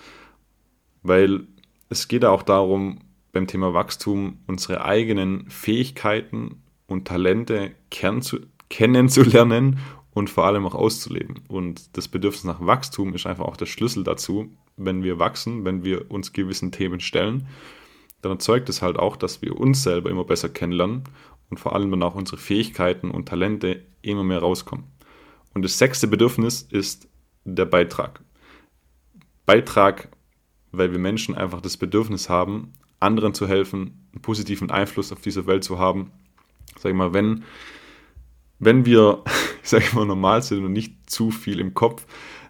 Weil 1.03 1.47
es 1.89 2.07
geht 2.07 2.25
auch 2.25 2.43
darum, 2.43 2.99
beim 3.31 3.47
Thema 3.47 3.73
Wachstum 3.73 4.39
unsere 4.47 4.83
eigenen 4.83 5.49
Fähigkeiten 5.49 6.63
und 6.87 7.07
Talente 7.07 7.71
kennenzulernen 7.89 9.79
und 10.13 10.29
vor 10.29 10.45
allem 10.45 10.65
auch 10.65 10.75
auszuleben. 10.75 11.39
Und 11.47 11.95
das 11.95 12.07
Bedürfnis 12.07 12.43
nach 12.43 12.65
Wachstum 12.65 13.13
ist 13.13 13.25
einfach 13.25 13.45
auch 13.45 13.57
der 13.57 13.67
Schlüssel 13.67 14.03
dazu, 14.03 14.49
wenn 14.75 15.03
wir 15.03 15.19
wachsen, 15.19 15.63
wenn 15.63 15.83
wir 15.83 16.11
uns 16.11 16.33
gewissen 16.33 16.71
Themen 16.71 16.99
stellen 16.99 17.47
dann 18.21 18.33
erzeugt 18.33 18.69
es 18.69 18.81
halt 18.81 18.97
auch, 18.97 19.15
dass 19.15 19.41
wir 19.41 19.59
uns 19.59 19.83
selber 19.83 20.09
immer 20.09 20.23
besser 20.23 20.49
kennenlernen 20.49 21.03
und 21.49 21.59
vor 21.59 21.75
allem 21.75 21.91
dann 21.91 22.03
auch 22.03 22.15
unsere 22.15 22.37
Fähigkeiten 22.37 23.11
und 23.11 23.27
Talente 23.27 23.83
immer 24.01 24.23
mehr 24.23 24.39
rauskommen. 24.39 24.85
Und 25.53 25.63
das 25.63 25.77
sechste 25.77 26.07
Bedürfnis 26.07 26.61
ist 26.61 27.07
der 27.43 27.65
Beitrag. 27.65 28.21
Beitrag, 29.45 30.09
weil 30.71 30.91
wir 30.91 30.99
Menschen 30.99 31.35
einfach 31.35 31.61
das 31.61 31.77
Bedürfnis 31.77 32.29
haben, 32.29 32.73
anderen 32.99 33.33
zu 33.33 33.47
helfen, 33.47 34.07
einen 34.13 34.21
positiven 34.21 34.71
Einfluss 34.71 35.11
auf 35.11 35.21
diese 35.21 35.47
Welt 35.47 35.63
zu 35.63 35.79
haben. 35.79 36.11
Sag 36.77 36.91
ich 36.91 36.95
mal, 36.95 37.13
wenn, 37.13 37.43
wenn 38.59 38.85
wir, 38.85 39.23
sag 39.63 39.81
ich 39.81 39.93
mal, 39.93 40.05
normal 40.05 40.41
sind 40.41 40.63
und 40.63 40.71
nicht 40.71 41.09
zu 41.09 41.31
viel 41.31 41.59
im 41.59 41.73
Kopf, 41.73 42.05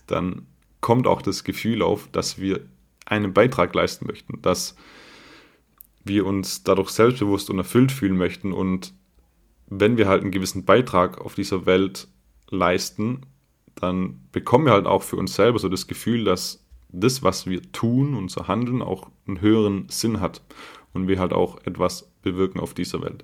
dann 0.06 0.46
kommt 0.82 1.08
auch 1.08 1.22
das 1.22 1.44
Gefühl 1.44 1.82
auf, 1.82 2.10
dass 2.12 2.40
wir 2.40 2.62
einen 3.06 3.34
Beitrag 3.34 3.74
leisten 3.74 4.06
möchten, 4.06 4.42
dass 4.42 4.76
wir 6.04 6.26
uns 6.26 6.64
dadurch 6.64 6.90
selbstbewusst 6.90 7.50
und 7.50 7.58
erfüllt 7.58 7.92
fühlen 7.92 8.18
möchten. 8.18 8.54
Und 8.54 8.94
wenn 9.68 9.98
wir 9.98 10.08
halt 10.08 10.22
einen 10.22 10.32
gewissen 10.32 10.66
Beitrag 10.66 11.22
auf 11.22 11.36
dieser 11.36 11.66
Welt 11.66 12.08
leisten, 12.50 13.22
dann 13.76 14.22
bekommen 14.32 14.66
wir 14.66 14.74
halt 14.74 14.86
auch 14.86 15.04
für 15.04 15.16
uns 15.16 15.36
selber 15.36 15.60
so 15.60 15.70
das 15.70 15.88
Gefühl, 15.88 16.24
dass 16.24 16.66
das, 16.90 17.24
was 17.24 17.48
wir 17.48 17.62
tun, 17.72 18.16
unser 18.16 18.48
Handeln 18.48 18.82
auch 18.82 19.10
einen 19.28 19.42
höheren 19.42 19.88
Sinn 19.90 20.20
hat 20.20 20.42
und 20.94 21.08
wir 21.08 21.20
halt 21.20 21.34
auch 21.34 21.58
etwas 21.66 22.12
bewirken 22.22 22.60
auf 22.60 22.74
dieser 22.74 23.02
Welt. 23.02 23.24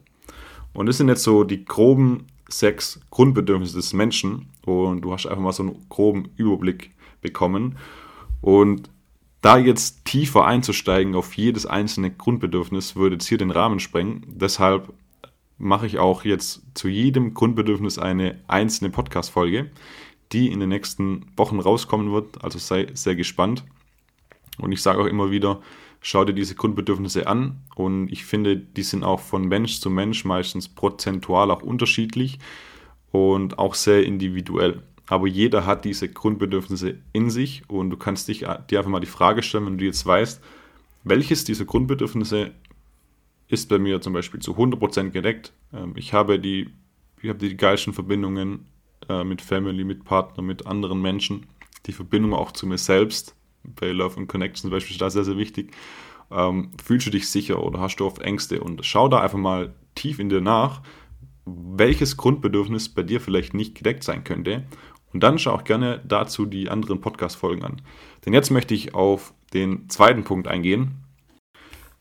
Und 0.74 0.86
das 0.86 0.98
sind 0.98 1.10
jetzt 1.10 1.24
so 1.24 1.44
die 1.44 1.66
groben 1.66 2.28
sechs 2.50 3.02
Grundbedürfnisse 3.10 3.76
des 3.76 3.94
Menschen 3.94 4.48
und 4.66 5.02
du 5.02 5.12
hast 5.12 5.26
einfach 5.26 5.42
mal 5.42 5.52
so 5.52 5.64
einen 5.64 5.90
groben 5.90 6.30
Überblick 6.38 6.92
bekommen. 7.22 7.78
Und 8.42 8.90
da 9.48 9.58
jetzt 9.58 10.04
tiefer 10.04 10.46
einzusteigen 10.46 11.16
auf 11.16 11.38
jedes 11.38 11.66
einzelne 11.66 12.12
Grundbedürfnis 12.12 12.98
würde 12.98 13.16
jetzt 13.16 13.28
hier 13.28 13.38
den 13.38 13.50
Rahmen 13.50 13.80
sprengen. 13.80 14.26
Deshalb 14.28 14.92
mache 15.58 15.86
ich 15.86 16.00
auch 16.00 16.26
jetzt 16.26 16.64
zu 16.74 16.90
jedem 16.90 17.34
Grundbedürfnis 17.34 17.98
eine 17.98 18.42
einzelne 18.50 18.90
Podcast-Folge, 18.90 19.72
die 20.34 20.52
in 20.52 20.60
den 20.60 20.68
nächsten 20.68 21.28
Wochen 21.38 21.62
rauskommen 21.62 22.12
wird. 22.12 22.44
Also 22.44 22.60
sei 22.60 22.88
sehr 22.94 23.16
gespannt. 23.16 23.64
Und 24.58 24.74
ich 24.74 24.82
sage 24.82 25.02
auch 25.02 25.06
immer 25.06 25.32
wieder, 25.32 25.62
schau 26.02 26.26
dir 26.26 26.34
diese 26.34 26.56
Grundbedürfnisse 26.56 27.28
an. 27.28 27.62
Und 27.74 28.12
ich 28.12 28.26
finde, 28.26 28.58
die 28.58 28.84
sind 28.84 29.06
auch 29.06 29.22
von 29.22 29.48
Mensch 29.48 29.80
zu 29.80 29.90
Mensch 29.90 30.26
meistens 30.26 30.68
prozentual 30.68 31.52
auch 31.52 31.62
unterschiedlich 31.62 32.40
und 33.14 33.60
auch 33.60 33.76
sehr 33.76 34.04
individuell 34.06 34.84
aber 35.08 35.28
jeder 35.28 35.66
hat 35.66 35.86
diese 35.86 36.10
Grundbedürfnisse 36.10 36.98
in 37.14 37.30
sich 37.30 37.64
und 37.70 37.90
du 37.90 37.98
kannst 37.98 38.28
dich, 38.28 38.40
dir 38.40 38.80
einfach 38.80 38.92
mal 38.92 39.00
die 39.00 39.08
Frage 39.08 39.42
stellen, 39.42 39.66
wenn 39.66 39.78
du 39.78 39.86
jetzt 39.86 40.06
weißt, 40.06 40.42
welches 41.06 41.46
dieser 41.46 41.66
Grundbedürfnisse 41.66 42.52
ist 43.48 43.70
bei 43.70 43.80
mir 43.80 44.02
zum 44.02 44.12
Beispiel 44.12 44.42
zu 44.42 44.56
100% 44.56 45.12
gedeckt. 45.12 45.54
Ähm, 45.74 45.94
ich 45.96 46.14
habe 46.14 46.40
die, 46.40 46.70
ich 47.22 47.30
habe 47.30 47.40
die 47.40 47.56
geilsten 47.56 47.94
Verbindungen 47.94 48.66
äh, 49.08 49.24
mit 49.24 49.42
Family, 49.42 49.86
mit 49.86 50.04
Partner, 50.04 50.44
mit 50.44 50.68
anderen 50.68 51.02
Menschen. 51.02 51.46
Die 51.86 51.94
Verbindung 51.94 52.34
auch 52.34 52.52
zu 52.52 52.68
mir 52.68 52.78
selbst, 52.78 53.34
bei 53.64 53.92
Love 53.92 54.18
and 54.18 54.28
Connection 54.28 54.64
zum 54.64 54.72
Beispiel 54.72 54.96
ist 54.96 55.02
da 55.02 55.10
sehr, 55.10 55.24
sehr 55.24 55.38
wichtig. 55.38 55.72
Ähm, 56.30 56.72
fühlst 56.84 57.08
du 57.08 57.12
dich 57.12 57.30
sicher 57.30 57.64
oder 57.64 57.80
hast 57.80 57.98
du 57.98 58.06
oft 58.06 58.22
Ängste? 58.22 58.60
Und 58.60 58.86
schau 58.86 59.08
da 59.08 59.22
einfach 59.22 59.38
mal 59.38 59.74
tief 59.96 60.20
in 60.20 60.28
dir 60.28 60.42
nach, 60.42 60.82
welches 61.46 62.18
Grundbedürfnis 62.18 62.90
bei 62.90 63.04
dir 63.04 63.22
vielleicht 63.22 63.54
nicht 63.54 63.76
gedeckt 63.76 64.04
sein 64.04 64.26
könnte 64.26 64.66
und 65.14 65.24
dann 65.24 65.40
schau 65.40 65.54
auch 65.54 65.64
gerne 65.64 66.02
dazu 66.08 66.46
die 66.46 66.70
anderen 66.70 67.02
Podcast-Folgen 67.02 67.64
an. 67.64 67.82
Denn 68.26 68.34
jetzt 68.34 68.52
möchte 68.52 68.74
ich 68.74 68.94
auf 68.94 69.34
den 69.54 69.90
zweiten 69.90 70.24
Punkt 70.24 70.48
eingehen, 70.48 70.96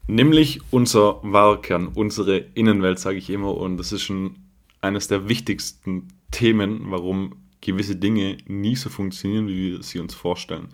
nämlich 0.06 0.60
unser 0.70 1.20
Wahlkern, 1.22 1.88
unsere 1.88 2.38
Innenwelt, 2.38 2.98
sage 2.98 3.18
ich 3.18 3.30
immer. 3.30 3.54
Und 3.54 3.76
das 3.76 3.92
ist 3.92 4.02
schon 4.02 4.36
eines 4.80 5.08
der 5.08 5.28
wichtigsten 5.28 6.08
Themen, 6.30 6.90
warum 6.90 7.36
gewisse 7.60 7.96
Dinge 7.96 8.38
nie 8.46 8.76
so 8.76 8.90
funktionieren, 8.90 9.48
wie 9.48 9.72
wir 9.72 9.82
sie 9.82 9.98
uns 9.98 10.14
vorstellen. 10.14 10.68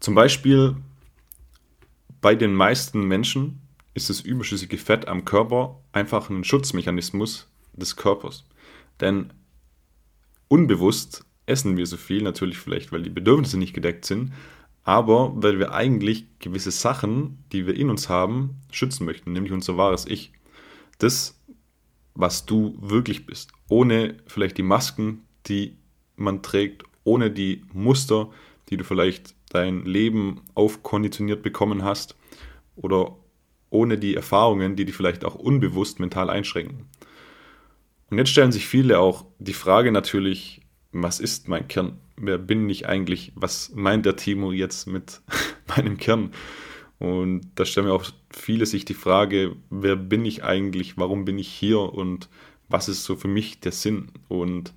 Zum 0.00 0.14
Beispiel 0.14 0.76
bei 2.20 2.34
den 2.34 2.54
meisten 2.54 3.06
Menschen 3.06 3.60
ist 3.94 4.10
das 4.10 4.20
überschüssige 4.20 4.78
Fett 4.78 5.08
am 5.08 5.24
Körper 5.24 5.80
einfach 5.92 6.30
ein 6.30 6.44
Schutzmechanismus 6.44 7.48
des 7.74 7.96
Körpers. 7.96 8.44
Denn 9.00 9.32
unbewusst 10.48 11.24
essen 11.46 11.76
wir 11.76 11.86
so 11.86 11.96
viel, 11.96 12.22
natürlich 12.22 12.58
vielleicht, 12.58 12.92
weil 12.92 13.02
die 13.02 13.10
Bedürfnisse 13.10 13.58
nicht 13.58 13.74
gedeckt 13.74 14.04
sind, 14.04 14.32
aber 14.82 15.32
weil 15.36 15.58
wir 15.58 15.72
eigentlich 15.72 16.26
gewisse 16.38 16.70
Sachen, 16.70 17.44
die 17.52 17.66
wir 17.66 17.74
in 17.74 17.90
uns 17.90 18.08
haben, 18.08 18.60
schützen 18.70 19.04
möchten, 19.06 19.32
nämlich 19.32 19.52
unser 19.52 19.76
wahres 19.76 20.06
Ich. 20.06 20.32
Das, 20.98 21.40
was 22.14 22.46
du 22.46 22.76
wirklich 22.80 23.26
bist, 23.26 23.52
ohne 23.68 24.16
vielleicht 24.26 24.58
die 24.58 24.62
Masken, 24.62 25.22
die 25.46 25.76
man 26.16 26.42
trägt, 26.42 26.84
ohne 27.02 27.30
die 27.30 27.64
Muster, 27.72 28.30
die 28.68 28.76
du 28.76 28.84
vielleicht 28.84 29.34
dein 29.50 29.84
Leben 29.84 30.42
aufkonditioniert 30.54 31.42
bekommen 31.42 31.82
hast 31.82 32.16
oder 32.76 33.16
ohne 33.70 33.98
die 33.98 34.14
Erfahrungen, 34.14 34.76
die 34.76 34.84
dich 34.84 34.94
vielleicht 34.94 35.24
auch 35.24 35.34
unbewusst 35.34 35.98
mental 35.98 36.30
einschränken. 36.30 36.88
Und 38.10 38.18
jetzt 38.18 38.30
stellen 38.30 38.52
sich 38.52 38.66
viele 38.66 39.00
auch 39.00 39.24
die 39.38 39.54
Frage 39.54 39.90
natürlich, 39.90 40.60
was 41.02 41.20
ist 41.20 41.48
mein 41.48 41.68
Kern? 41.68 41.98
Wer 42.16 42.38
bin 42.38 42.70
ich 42.70 42.88
eigentlich? 42.88 43.32
Was 43.34 43.72
meint 43.74 44.06
der 44.06 44.16
Timo 44.16 44.52
jetzt 44.52 44.86
mit 44.86 45.20
meinem 45.76 45.98
Kern? 45.98 46.32
Und 46.98 47.50
da 47.56 47.64
stellen 47.64 47.86
mir 47.86 47.92
auch 47.92 48.04
viele 48.30 48.64
sich 48.64 48.84
die 48.84 48.94
Frage, 48.94 49.56
wer 49.70 49.96
bin 49.96 50.24
ich 50.24 50.44
eigentlich? 50.44 50.96
Warum 50.96 51.24
bin 51.24 51.38
ich 51.38 51.48
hier? 51.48 51.80
Und 51.80 52.28
was 52.68 52.88
ist 52.88 53.04
so 53.04 53.16
für 53.16 53.28
mich 53.28 53.60
der 53.60 53.72
Sinn? 53.72 54.12
Und 54.28 54.72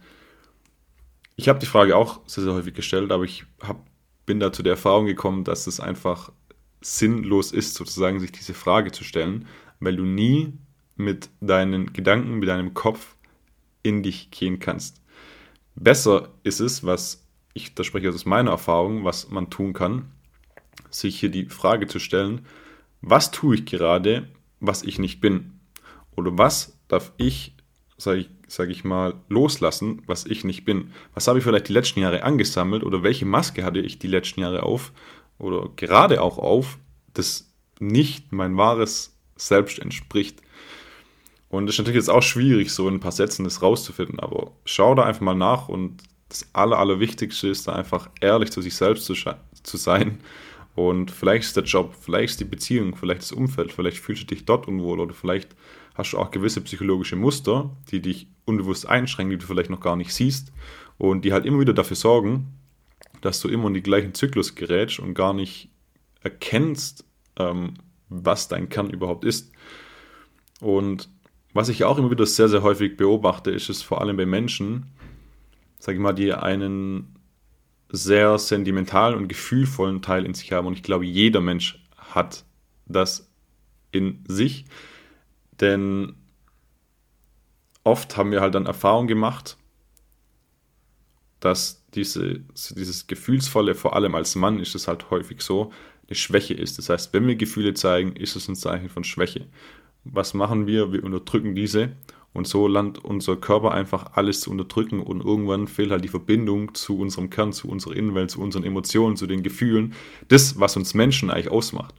ich 1.35 1.47
habe 1.47 1.59
die 1.59 1.67
Frage 1.67 1.95
auch 1.95 2.21
sehr, 2.25 2.43
sehr 2.43 2.53
häufig 2.53 2.73
gestellt, 2.73 3.11
aber 3.11 3.23
ich 3.23 3.45
hab, 3.61 3.85
bin 4.25 4.39
da 4.39 4.51
zu 4.51 4.63
der 4.63 4.73
Erfahrung 4.73 5.05
gekommen, 5.05 5.43
dass 5.43 5.67
es 5.67 5.79
einfach 5.79 6.31
sinnlos 6.81 7.51
ist, 7.51 7.75
sozusagen 7.75 8.19
sich 8.19 8.31
diese 8.31 8.55
Frage 8.55 8.91
zu 8.91 9.03
stellen, 9.03 9.47
weil 9.79 9.95
du 9.95 10.03
nie 10.03 10.53
mit 10.95 11.29
deinen 11.41 11.93
Gedanken, 11.93 12.39
mit 12.39 12.49
deinem 12.49 12.73
Kopf 12.73 13.15
in 13.83 14.01
dich 14.01 14.31
gehen 14.31 14.59
kannst. 14.59 14.99
Besser 15.79 16.29
ist 16.41 16.59
es, 16.59 16.83
was 16.83 17.23
ich, 17.53 17.75
da 17.75 17.83
spreche 17.83 18.09
ich 18.09 18.13
aus 18.13 18.25
meiner 18.25 18.49
Erfahrung, 18.49 19.05
was 19.05 19.29
man 19.29 19.51
tun 19.51 19.73
kann, 19.73 20.11
sich 20.89 21.19
hier 21.19 21.29
die 21.29 21.45
Frage 21.45 21.85
zu 21.87 21.99
stellen, 21.99 22.45
was 23.01 23.29
tue 23.29 23.55
ich 23.55 23.65
gerade, 23.65 24.27
was 24.59 24.81
ich 24.81 24.97
nicht 24.97 25.21
bin? 25.21 25.59
Oder 26.15 26.35
was 26.35 26.79
darf 26.87 27.11
ich, 27.17 27.55
sage 27.95 28.21
ich, 28.21 28.29
sag 28.47 28.69
ich 28.69 28.85
mal, 28.85 29.13
loslassen, 29.29 30.01
was 30.07 30.25
ich 30.25 30.43
nicht 30.43 30.65
bin? 30.65 30.93
Was 31.13 31.27
habe 31.27 31.37
ich 31.37 31.45
vielleicht 31.45 31.67
die 31.67 31.73
letzten 31.73 31.99
Jahre 31.99 32.23
angesammelt 32.23 32.83
oder 32.83 33.03
welche 33.03 33.25
Maske 33.25 33.63
hatte 33.63 33.79
ich 33.79 33.99
die 33.99 34.07
letzten 34.07 34.39
Jahre 34.39 34.63
auf 34.63 34.91
oder 35.37 35.69
gerade 35.75 36.23
auch 36.23 36.39
auf, 36.39 36.79
das 37.13 37.53
nicht 37.79 38.31
mein 38.31 38.57
wahres 38.57 39.15
Selbst 39.35 39.77
entspricht? 39.77 40.41
Und 41.49 41.69
es 41.69 41.75
ist 41.75 41.79
natürlich 41.79 42.01
jetzt 42.01 42.09
auch 42.09 42.23
schwierig, 42.23 42.71
so 42.71 42.87
in 42.87 42.95
ein 42.95 42.99
paar 42.99 43.11
Sätzen 43.11 43.43
das 43.43 43.61
rauszufinden, 43.61 44.19
aber 44.19 44.51
schau 44.65 44.95
da 44.95 45.03
einfach 45.03 45.21
mal 45.21 45.33
nach 45.33 45.69
und 45.69 46.03
das 46.29 46.49
Aller, 46.53 46.77
Allerwichtigste 46.77 47.47
ist 47.47 47.67
da 47.67 47.73
einfach 47.73 48.09
ehrlich 48.19 48.51
zu 48.51 48.61
sich 48.61 48.75
selbst 48.75 49.05
zu, 49.05 49.13
zu 49.13 49.77
sein. 49.77 50.19
Und 50.75 51.09
vielleicht 51.09 51.45
ist 51.45 51.57
der 51.57 51.63
Job, 51.63 51.95
vielleicht 51.99 52.31
ist 52.31 52.39
die 52.41 52.45
Beziehung, 52.45 52.95
vielleicht 52.95 53.21
das 53.21 53.31
Umfeld, 53.31 53.71
vielleicht 53.71 53.97
fühlst 53.97 54.23
du 54.23 54.27
dich 54.27 54.45
dort 54.45 54.67
unwohl 54.67 54.99
oder 54.99 55.13
vielleicht 55.13 55.55
hast 55.95 56.13
du 56.13 56.19
auch 56.19 56.31
gewisse 56.31 56.61
psychologische 56.61 57.15
Muster, 57.15 57.75
die 57.89 58.01
dich 58.01 58.27
unbewusst 58.45 58.87
einschränken, 58.87 59.31
die 59.31 59.37
du 59.37 59.47
vielleicht 59.47 59.71
noch 59.71 59.79
gar 59.79 59.95
nicht 59.95 60.13
siehst 60.13 60.51
und 60.97 61.25
die 61.25 61.33
halt 61.33 61.45
immer 61.45 61.59
wieder 61.59 61.73
dafür 61.73 61.95
sorgen, 61.95 62.59
dass 63.21 63.39
du 63.39 63.47
immer 63.47 63.67
in 63.67 63.73
den 63.73 63.83
gleichen 63.83 64.13
Zyklus 64.13 64.53
gerätst 64.53 64.99
und 64.99 65.15
gar 65.15 65.33
nicht 65.33 65.69
erkennst, 66.21 67.05
ähm, 67.37 67.75
was 68.09 68.47
dein 68.47 68.69
Kern 68.69 68.89
überhaupt 68.89 69.25
ist. 69.25 69.51
Und 70.59 71.09
was 71.53 71.69
ich 71.69 71.83
auch 71.83 71.97
immer 71.97 72.11
wieder 72.11 72.25
sehr, 72.25 72.49
sehr 72.49 72.63
häufig 72.63 72.97
beobachte, 72.97 73.51
ist 73.51 73.69
es 73.69 73.81
vor 73.81 74.01
allem 74.01 74.17
bei 74.17 74.25
Menschen, 74.25 74.87
sage 75.79 75.97
ich 75.97 76.01
mal, 76.01 76.13
die 76.13 76.33
einen 76.33 77.15
sehr 77.89 78.37
sentimentalen 78.37 79.15
und 79.15 79.27
gefühlvollen 79.27 80.01
Teil 80.01 80.25
in 80.25 80.33
sich 80.33 80.51
haben. 80.51 80.67
Und 80.67 80.73
ich 80.73 80.83
glaube, 80.83 81.05
jeder 81.05 81.41
Mensch 81.41 81.83
hat 81.95 82.43
das 82.85 83.31
in 83.91 84.23
sich. 84.27 84.65
Denn 85.59 86.15
oft 87.83 88.17
haben 88.17 88.31
wir 88.31 88.41
halt 88.41 88.55
dann 88.55 88.65
Erfahrung 88.65 89.07
gemacht, 89.07 89.57
dass 91.39 91.85
diese, 91.93 92.41
dieses 92.75 93.07
Gefühlsvolle, 93.07 93.75
vor 93.75 93.95
allem 93.95 94.15
als 94.15 94.35
Mann 94.35 94.59
ist 94.59 94.75
es 94.75 94.87
halt 94.87 95.09
häufig 95.09 95.41
so, 95.41 95.71
eine 96.07 96.15
Schwäche 96.15 96.53
ist. 96.53 96.77
Das 96.77 96.89
heißt, 96.89 97.13
wenn 97.13 97.27
wir 97.27 97.35
Gefühle 97.35 97.73
zeigen, 97.73 98.15
ist 98.15 98.35
es 98.35 98.47
ein 98.47 98.55
Zeichen 98.55 98.89
von 98.89 99.03
Schwäche 99.03 99.47
was 100.11 100.33
machen 100.33 100.67
wir? 100.67 100.91
Wir 100.91 101.03
unterdrücken 101.03 101.55
diese 101.55 101.91
und 102.33 102.47
so 102.47 102.67
lernt 102.67 103.03
unser 103.03 103.35
Körper 103.35 103.71
einfach 103.71 104.13
alles 104.13 104.41
zu 104.41 104.51
unterdrücken 104.51 105.01
und 105.01 105.23
irgendwann 105.23 105.67
fehlt 105.67 105.89
halt 105.89 106.03
die 106.03 106.09
Verbindung 106.09 106.75
zu 106.75 106.99
unserem 106.99 107.29
Kern, 107.29 107.51
zu 107.51 107.67
unserer 107.67 107.95
Innenwelt, 107.95 108.29
zu 108.29 108.41
unseren 108.41 108.63
Emotionen, 108.63 109.17
zu 109.17 109.25
den 109.25 109.41
Gefühlen. 109.41 109.93
Das, 110.27 110.59
was 110.59 110.77
uns 110.77 110.93
Menschen 110.93 111.31
eigentlich 111.31 111.49
ausmacht. 111.49 111.95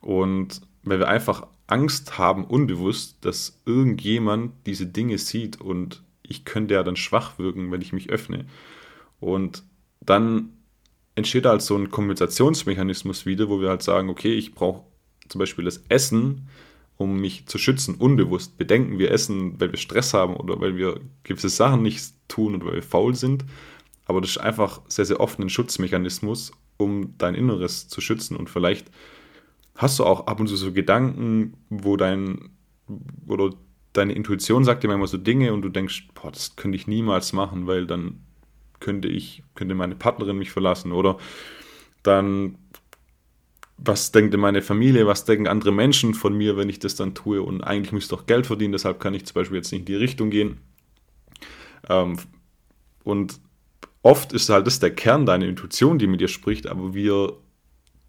Und 0.00 0.60
weil 0.84 1.00
wir 1.00 1.08
einfach 1.08 1.46
Angst 1.66 2.18
haben, 2.18 2.44
unbewusst, 2.44 3.16
dass 3.22 3.60
irgendjemand 3.66 4.52
diese 4.66 4.86
Dinge 4.86 5.18
sieht 5.18 5.60
und 5.60 6.02
ich 6.22 6.44
könnte 6.44 6.74
ja 6.74 6.82
dann 6.82 6.96
schwach 6.96 7.38
wirken, 7.38 7.72
wenn 7.72 7.82
ich 7.82 7.92
mich 7.92 8.10
öffne. 8.10 8.46
Und 9.18 9.64
dann 10.00 10.52
entsteht 11.16 11.46
halt 11.46 11.62
so 11.62 11.76
ein 11.76 11.90
Kompensationsmechanismus 11.90 13.26
wieder, 13.26 13.48
wo 13.48 13.60
wir 13.60 13.70
halt 13.70 13.82
sagen, 13.82 14.08
okay, 14.08 14.34
ich 14.34 14.54
brauche 14.54 14.84
zum 15.28 15.40
Beispiel 15.40 15.64
das 15.64 15.82
Essen, 15.88 16.48
um 16.98 17.20
mich 17.20 17.46
zu 17.46 17.58
schützen, 17.58 17.94
unbewusst. 17.94 18.58
Bedenken 18.58 18.98
wir 18.98 19.12
essen, 19.12 19.58
weil 19.60 19.70
wir 19.70 19.78
Stress 19.78 20.12
haben 20.12 20.36
oder 20.36 20.60
weil 20.60 20.76
wir 20.76 21.00
gewisse 21.22 21.48
Sachen 21.48 21.82
nicht 21.82 22.12
tun 22.26 22.56
oder 22.56 22.66
weil 22.66 22.74
wir 22.74 22.82
faul 22.82 23.14
sind. 23.14 23.44
Aber 24.04 24.20
das 24.20 24.30
ist 24.30 24.38
einfach 24.38 24.82
sehr, 24.88 25.04
sehr 25.04 25.20
oft 25.20 25.38
ein 25.38 25.48
Schutzmechanismus, 25.48 26.52
um 26.76 27.16
dein 27.16 27.34
Inneres 27.34 27.88
zu 27.88 28.00
schützen. 28.00 28.36
Und 28.36 28.50
vielleicht 28.50 28.90
hast 29.76 29.98
du 29.98 30.04
auch 30.04 30.26
ab 30.26 30.40
und 30.40 30.48
zu 30.48 30.56
so 30.56 30.72
Gedanken, 30.72 31.54
wo 31.70 31.96
dein 31.96 32.50
oder 33.28 33.50
deine 33.92 34.12
Intuition 34.12 34.64
sagt 34.64 34.82
dir 34.82 34.88
manchmal 34.88 35.08
so 35.08 35.18
Dinge 35.18 35.52
und 35.52 35.62
du 35.62 35.68
denkst, 35.68 36.08
boah, 36.14 36.32
das 36.32 36.56
könnte 36.56 36.76
ich 36.76 36.86
niemals 36.86 37.32
machen, 37.32 37.66
weil 37.66 37.86
dann 37.86 38.20
könnte 38.80 39.08
ich, 39.08 39.42
könnte 39.54 39.74
meine 39.74 39.94
Partnerin 39.94 40.38
mich 40.38 40.50
verlassen 40.50 40.92
oder 40.92 41.18
dann 42.02 42.56
was 43.78 44.10
denkt 44.10 44.36
meine 44.36 44.60
Familie, 44.60 45.06
was 45.06 45.24
denken 45.24 45.46
andere 45.46 45.72
Menschen 45.72 46.12
von 46.12 46.36
mir, 46.36 46.56
wenn 46.56 46.68
ich 46.68 46.80
das 46.80 46.96
dann 46.96 47.14
tue 47.14 47.40
und 47.40 47.62
eigentlich 47.62 47.92
müsste 47.92 48.14
ich 48.14 48.20
doch 48.20 48.26
Geld 48.26 48.46
verdienen, 48.46 48.72
deshalb 48.72 48.98
kann 49.00 49.14
ich 49.14 49.24
zum 49.24 49.34
Beispiel 49.34 49.56
jetzt 49.56 49.70
nicht 49.70 49.80
in 49.80 49.86
die 49.86 49.94
Richtung 49.94 50.30
gehen. 50.30 50.58
Ähm, 51.88 52.16
und 53.04 53.40
oft 54.02 54.32
ist 54.32 54.48
halt 54.48 54.66
das 54.66 54.80
der 54.80 54.94
Kern 54.94 55.26
deiner 55.26 55.46
Intuition, 55.46 55.98
die 55.98 56.08
mit 56.08 56.20
dir 56.20 56.28
spricht, 56.28 56.66
aber 56.66 56.92
wir 56.92 57.34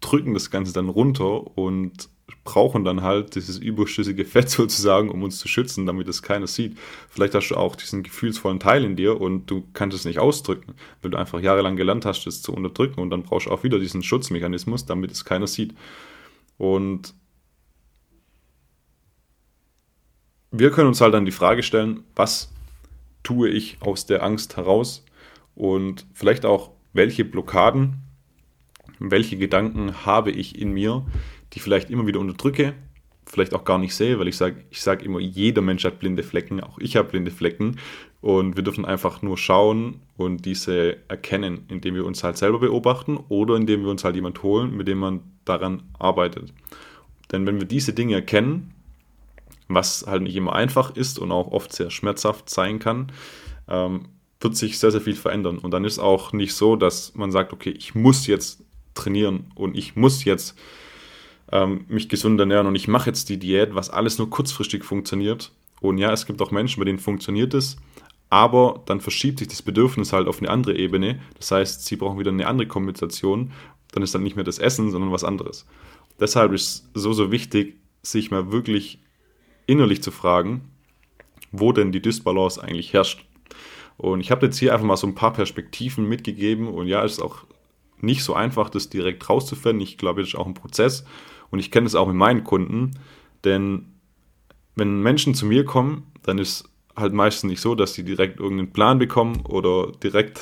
drücken 0.00 0.34
das 0.34 0.50
Ganze 0.50 0.72
dann 0.72 0.88
runter 0.88 1.56
und 1.56 2.08
brauchen 2.44 2.84
dann 2.84 3.02
halt 3.02 3.34
dieses 3.34 3.58
überschüssige 3.58 4.24
Fett 4.24 4.50
sozusagen, 4.50 5.10
um 5.10 5.22
uns 5.22 5.38
zu 5.38 5.48
schützen, 5.48 5.86
damit 5.86 6.08
es 6.08 6.22
keiner 6.22 6.46
sieht. 6.46 6.76
Vielleicht 7.08 7.34
hast 7.34 7.48
du 7.48 7.56
auch 7.56 7.76
diesen 7.76 8.02
gefühlsvollen 8.02 8.60
Teil 8.60 8.84
in 8.84 8.96
dir 8.96 9.20
und 9.20 9.46
du 9.46 9.66
kannst 9.72 9.96
es 9.96 10.04
nicht 10.04 10.18
ausdrücken, 10.18 10.74
weil 11.02 11.10
du 11.10 11.18
einfach 11.18 11.40
jahrelang 11.40 11.76
gelernt 11.76 12.04
hast, 12.04 12.26
es 12.26 12.42
zu 12.42 12.52
unterdrücken 12.52 13.00
und 13.00 13.10
dann 13.10 13.22
brauchst 13.22 13.46
du 13.46 13.50
auch 13.50 13.62
wieder 13.64 13.78
diesen 13.78 14.02
Schutzmechanismus, 14.02 14.86
damit 14.86 15.10
es 15.10 15.24
keiner 15.24 15.46
sieht. 15.46 15.74
Und 16.58 17.14
wir 20.50 20.70
können 20.70 20.88
uns 20.88 21.00
halt 21.00 21.14
dann 21.14 21.24
die 21.24 21.30
Frage 21.30 21.62
stellen, 21.62 22.04
was 22.16 22.52
tue 23.22 23.48
ich 23.48 23.78
aus 23.80 24.06
der 24.06 24.22
Angst 24.22 24.56
heraus 24.56 25.04
und 25.54 26.06
vielleicht 26.12 26.44
auch, 26.44 26.70
welche 26.92 27.24
Blockaden, 27.24 27.98
welche 28.98 29.38
Gedanken 29.38 30.04
habe 30.04 30.32
ich 30.32 30.58
in 30.60 30.72
mir, 30.72 31.06
die 31.52 31.60
vielleicht 31.60 31.90
immer 31.90 32.06
wieder 32.06 32.20
unterdrücke, 32.20 32.74
vielleicht 33.26 33.54
auch 33.54 33.64
gar 33.64 33.78
nicht 33.78 33.94
sehe, 33.94 34.18
weil 34.18 34.28
ich 34.28 34.36
sage, 34.36 34.64
ich 34.70 34.82
sage 34.82 35.04
immer, 35.04 35.20
jeder 35.20 35.62
Mensch 35.62 35.84
hat 35.84 35.98
blinde 35.98 36.22
Flecken, 36.22 36.60
auch 36.60 36.78
ich 36.78 36.96
habe 36.96 37.08
blinde 37.08 37.30
Flecken 37.30 37.76
und 38.20 38.56
wir 38.56 38.62
dürfen 38.62 38.84
einfach 38.84 39.22
nur 39.22 39.38
schauen 39.38 40.00
und 40.16 40.44
diese 40.44 40.96
erkennen, 41.08 41.64
indem 41.68 41.94
wir 41.94 42.04
uns 42.04 42.24
halt 42.24 42.36
selber 42.36 42.58
beobachten 42.58 43.18
oder 43.28 43.56
indem 43.56 43.82
wir 43.82 43.90
uns 43.90 44.04
halt 44.04 44.16
jemand 44.16 44.42
holen, 44.42 44.76
mit 44.76 44.88
dem 44.88 44.98
man 44.98 45.20
daran 45.44 45.82
arbeitet. 45.98 46.52
Denn 47.32 47.46
wenn 47.46 47.60
wir 47.60 47.66
diese 47.66 47.92
Dinge 47.92 48.14
erkennen, 48.14 48.74
was 49.68 50.04
halt 50.06 50.22
nicht 50.22 50.36
immer 50.36 50.54
einfach 50.54 50.96
ist 50.96 51.18
und 51.18 51.30
auch 51.30 51.52
oft 51.52 51.72
sehr 51.72 51.90
schmerzhaft 51.90 52.50
sein 52.50 52.78
kann, 52.80 53.12
ähm, 53.68 54.08
wird 54.40 54.56
sich 54.56 54.78
sehr, 54.78 54.90
sehr 54.90 55.00
viel 55.00 55.14
verändern. 55.14 55.58
Und 55.58 55.70
dann 55.70 55.84
ist 55.84 55.98
auch 55.98 56.32
nicht 56.32 56.54
so, 56.54 56.76
dass 56.76 57.14
man 57.14 57.30
sagt, 57.30 57.52
okay, 57.52 57.70
ich 57.70 57.94
muss 57.94 58.26
jetzt 58.26 58.64
trainieren 58.94 59.52
und 59.54 59.76
ich 59.76 59.96
muss 59.96 60.24
jetzt 60.24 60.58
ähm, 61.52 61.84
mich 61.88 62.08
gesund 62.08 62.38
ernähren 62.38 62.66
und 62.66 62.74
ich 62.74 62.88
mache 62.88 63.10
jetzt 63.10 63.28
die 63.28 63.38
Diät, 63.38 63.74
was 63.74 63.90
alles 63.90 64.18
nur 64.18 64.30
kurzfristig 64.30 64.84
funktioniert. 64.84 65.52
Und 65.80 65.98
ja, 65.98 66.12
es 66.12 66.26
gibt 66.26 66.40
auch 66.42 66.50
Menschen, 66.50 66.80
bei 66.80 66.84
denen 66.84 66.98
funktioniert 66.98 67.54
es, 67.54 67.76
aber 68.28 68.82
dann 68.86 69.00
verschiebt 69.00 69.38
sich 69.38 69.48
das 69.48 69.62
Bedürfnis 69.62 70.12
halt 70.12 70.28
auf 70.28 70.38
eine 70.38 70.50
andere 70.50 70.76
Ebene. 70.76 71.20
Das 71.36 71.50
heißt, 71.50 71.84
sie 71.84 71.96
brauchen 71.96 72.18
wieder 72.18 72.30
eine 72.30 72.46
andere 72.46 72.68
Kompensation. 72.68 73.52
Dann 73.92 74.02
ist 74.02 74.14
dann 74.14 74.22
nicht 74.22 74.36
mehr 74.36 74.44
das 74.44 74.58
Essen, 74.58 74.90
sondern 74.90 75.10
was 75.10 75.24
anderes. 75.24 75.66
Deshalb 76.20 76.52
ist 76.52 76.86
es 76.94 77.02
so, 77.02 77.12
so 77.12 77.32
wichtig, 77.32 77.76
sich 78.02 78.30
mal 78.30 78.52
wirklich 78.52 79.00
innerlich 79.66 80.02
zu 80.02 80.10
fragen, 80.10 80.70
wo 81.50 81.72
denn 81.72 81.92
die 81.92 82.02
Dysbalance 82.02 82.62
eigentlich 82.62 82.92
herrscht. 82.92 83.24
Und 83.96 84.20
ich 84.20 84.30
habe 84.30 84.46
jetzt 84.46 84.58
hier 84.58 84.72
einfach 84.72 84.86
mal 84.86 84.96
so 84.96 85.06
ein 85.06 85.14
paar 85.14 85.32
Perspektiven 85.32 86.08
mitgegeben 86.08 86.68
und 86.68 86.86
ja, 86.86 87.04
es 87.04 87.12
ist 87.12 87.20
auch 87.20 87.44
nicht 88.00 88.24
so 88.24 88.34
einfach, 88.34 88.70
das 88.70 88.88
direkt 88.88 89.28
rauszufinden. 89.28 89.82
Ich 89.82 89.98
glaube, 89.98 90.20
das 90.22 90.30
ist 90.30 90.36
auch 90.36 90.46
ein 90.46 90.54
Prozess. 90.54 91.04
Und 91.50 91.58
ich 91.58 91.70
kenne 91.70 91.84
das 91.84 91.94
auch 91.94 92.06
mit 92.06 92.16
meinen 92.16 92.44
Kunden, 92.44 92.92
denn 93.44 93.86
wenn 94.76 95.02
Menschen 95.02 95.34
zu 95.34 95.46
mir 95.46 95.64
kommen, 95.64 96.04
dann 96.22 96.38
ist 96.38 96.68
halt 96.96 97.12
meistens 97.12 97.50
nicht 97.50 97.60
so, 97.60 97.74
dass 97.74 97.94
sie 97.94 98.04
direkt 98.04 98.40
irgendeinen 98.40 98.72
Plan 98.72 98.98
bekommen 98.98 99.44
oder 99.44 99.92
direkt 100.02 100.40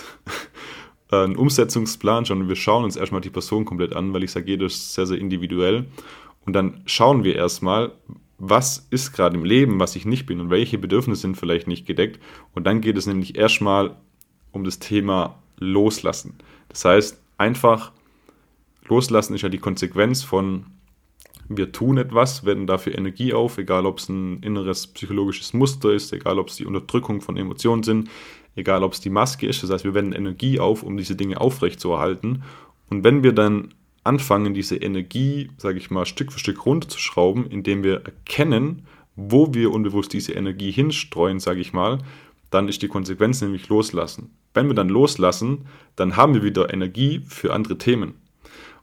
einen 1.11 1.37
Umsetzungsplan, 1.37 2.25
sondern 2.25 2.49
wir 2.49 2.57
schauen 2.57 2.85
uns 2.85 2.97
erstmal 2.97 3.21
die 3.21 3.31
Person 3.31 3.65
komplett 3.65 3.95
an, 3.95 4.13
weil 4.13 4.25
ich 4.25 4.33
sage, 4.33 4.51
jeder 4.51 4.67
ist 4.67 4.95
sehr, 4.95 5.07
sehr 5.07 5.19
individuell. 5.19 5.87
Und 6.45 6.53
dann 6.53 6.83
schauen 6.87 7.25
wir 7.25 7.37
erstmal, 7.37 7.93
was 8.39 8.87
ist 8.91 9.13
gerade 9.13 9.37
im 9.37 9.45
Leben, 9.45 9.81
was 9.81 9.97
ich 9.97 10.07
nicht 10.07 10.27
bin 10.27 10.41
und 10.41 10.51
welche 10.51 10.79
Bedürfnisse 10.79 11.23
sind 11.23 11.37
vielleicht 11.37 11.67
nicht 11.67 11.87
gedeckt. 11.87 12.21
Und 12.55 12.67
dann 12.67 12.81
geht 12.81 12.97
es 12.97 13.07
nämlich 13.07 13.37
erstmal 13.37 13.97
um 14.53 14.65
das 14.65 14.79
Thema 14.79 15.39
Loslassen. 15.59 16.39
Das 16.69 16.85
heißt, 16.85 17.21
einfach 17.37 17.93
loslassen 18.87 19.35
ist 19.35 19.43
ja 19.43 19.49
die 19.49 19.59
Konsequenz 19.59 20.23
von 20.23 20.67
wir 21.49 21.73
tun 21.73 21.99
etwas, 21.99 22.45
wenden 22.45 22.67
dafür 22.67 22.97
Energie 22.97 23.33
auf, 23.33 23.59
egal 23.59 23.87
ob 23.87 23.99
es 23.99 24.09
ein 24.09 24.41
inneres 24.43 24.87
psychologisches 24.89 25.55
Muster 25.55 25.93
ist, 25.93 26.13
egal 26.13 26.39
ob 26.39 26.49
es 26.49 26.57
die 26.57 26.67
Unterdrückung 26.67 27.21
von 27.21 27.37
Emotionen 27.37 27.83
sind, 27.83 28.11
egal 28.55 28.83
ob 28.83 28.93
es 28.93 29.01
die 29.01 29.11
Maske 29.11 29.47
ist. 29.47 29.63
Das 29.63 29.71
heißt, 29.71 29.85
wir 29.85 29.95
wenden 29.95 30.13
Energie 30.13 30.61
auf, 30.61 30.83
um 30.83 30.97
diese 30.97 31.17
Dinge 31.17 31.41
aufrechtzuerhalten. 31.41 32.43
Und 32.91 33.05
wenn 33.05 33.23
wir 33.23 33.33
dann 33.33 33.75
anfangen, 34.05 34.55
diese 34.55 34.77
Energie, 34.77 35.51
sage 35.57 35.79
ich 35.79 35.91
mal, 35.91 36.07
Stück 36.07 36.33
für 36.33 36.39
Stück 36.39 36.67
runterzuschrauben, 36.67 37.47
indem 37.47 37.83
wir 37.83 38.03
erkennen, 38.05 38.87
wo 39.17 39.53
wir 39.55 39.73
unbewusst 39.73 40.13
diese 40.13 40.33
Energie 40.33 40.71
hinstreuen, 40.71 41.41
sage 41.41 41.61
ich 41.61 41.73
mal, 41.73 41.99
dann 42.51 42.69
ist 42.69 42.83
die 42.83 42.89
Konsequenz 42.89 43.41
nämlich 43.41 43.69
loslassen. 43.69 44.31
Wenn 44.55 44.69
wir 44.69 44.75
dann 44.75 44.89
loslassen, 44.89 45.67
dann 45.97 46.17
haben 46.17 46.35
wir 46.35 46.43
wieder 46.43 46.73
Energie 46.73 47.21
für 47.27 47.53
andere 47.53 47.79
Themen. 47.79 48.15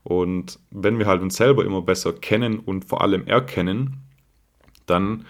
Und 0.05 0.59
wenn 0.69 0.99
wir 0.99 1.07
halt 1.07 1.23
uns 1.23 1.35
selber 1.35 1.65
immer 1.65 1.81
besser 1.81 2.13
kennen 2.13 2.59
und 2.59 2.85
vor 2.85 3.01
allem 3.01 3.25
erkennen, 3.25 3.97
dann 4.85 5.25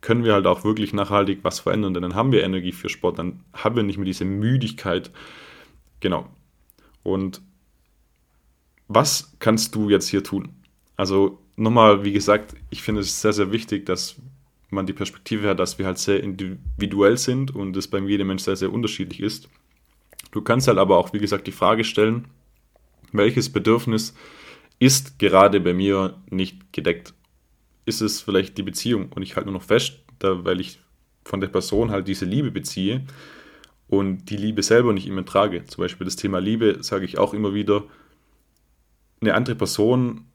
können 0.00 0.22
wir 0.22 0.32
halt 0.32 0.46
auch 0.46 0.62
wirklich 0.62 0.92
nachhaltig 0.92 1.40
was 1.42 1.58
verändern, 1.58 1.94
denn 1.94 2.04
dann 2.04 2.14
haben 2.14 2.30
wir 2.30 2.44
Energie 2.44 2.70
für 2.70 2.88
Sport, 2.88 3.18
dann 3.18 3.40
haben 3.52 3.74
wir 3.74 3.82
nicht 3.82 3.98
mehr 3.98 4.04
diese 4.04 4.24
Müdigkeit. 4.24 5.10
Genau. 5.98 6.28
Und 7.02 7.42
was 8.86 9.34
kannst 9.40 9.74
du 9.74 9.90
jetzt 9.90 10.08
hier 10.08 10.22
tun? 10.22 10.50
Also 10.96 11.40
nochmal, 11.56 12.04
wie 12.04 12.12
gesagt, 12.12 12.54
ich 12.70 12.82
finde 12.82 13.00
es 13.00 13.20
sehr, 13.20 13.32
sehr 13.32 13.50
wichtig, 13.50 13.84
dass 13.84 14.14
man 14.70 14.86
die 14.86 14.92
Perspektive 14.92 15.48
hat, 15.48 15.58
dass 15.58 15.80
wir 15.80 15.86
halt 15.86 15.98
sehr 15.98 16.22
individuell 16.22 17.18
sind 17.18 17.52
und 17.52 17.76
es 17.76 17.88
beim 17.88 18.06
jedem 18.06 18.28
Mensch 18.28 18.44
sehr, 18.44 18.54
sehr 18.54 18.72
unterschiedlich 18.72 19.18
ist. 19.18 19.48
Du 20.30 20.40
kannst 20.40 20.68
halt 20.68 20.78
aber 20.78 20.98
auch, 20.98 21.12
wie 21.12 21.18
gesagt, 21.18 21.48
die 21.48 21.52
Frage 21.52 21.82
stellen, 21.82 22.28
welches 23.12 23.50
Bedürfnis 23.50 24.14
ist 24.78 25.18
gerade 25.18 25.60
bei 25.60 25.74
mir 25.74 26.20
nicht 26.30 26.72
gedeckt? 26.72 27.14
Ist 27.84 28.00
es 28.00 28.20
vielleicht 28.20 28.58
die 28.58 28.62
Beziehung? 28.62 29.10
Und 29.12 29.22
ich 29.22 29.36
halte 29.36 29.50
nur 29.50 29.58
noch 29.58 29.66
fest, 29.66 30.00
da, 30.18 30.44
weil 30.44 30.60
ich 30.60 30.80
von 31.24 31.40
der 31.40 31.48
Person 31.48 31.90
halt 31.90 32.08
diese 32.08 32.24
Liebe 32.24 32.50
beziehe 32.50 33.04
und 33.88 34.30
die 34.30 34.36
Liebe 34.36 34.62
selber 34.62 34.92
nicht 34.92 35.06
immer 35.06 35.24
trage. 35.24 35.64
Zum 35.66 35.82
Beispiel 35.82 36.04
das 36.04 36.16
Thema 36.16 36.38
Liebe 36.38 36.78
sage 36.82 37.04
ich 37.04 37.18
auch 37.18 37.34
immer 37.34 37.54
wieder, 37.54 37.84
eine 39.20 39.34
andere 39.34 39.56
Person 39.56 40.26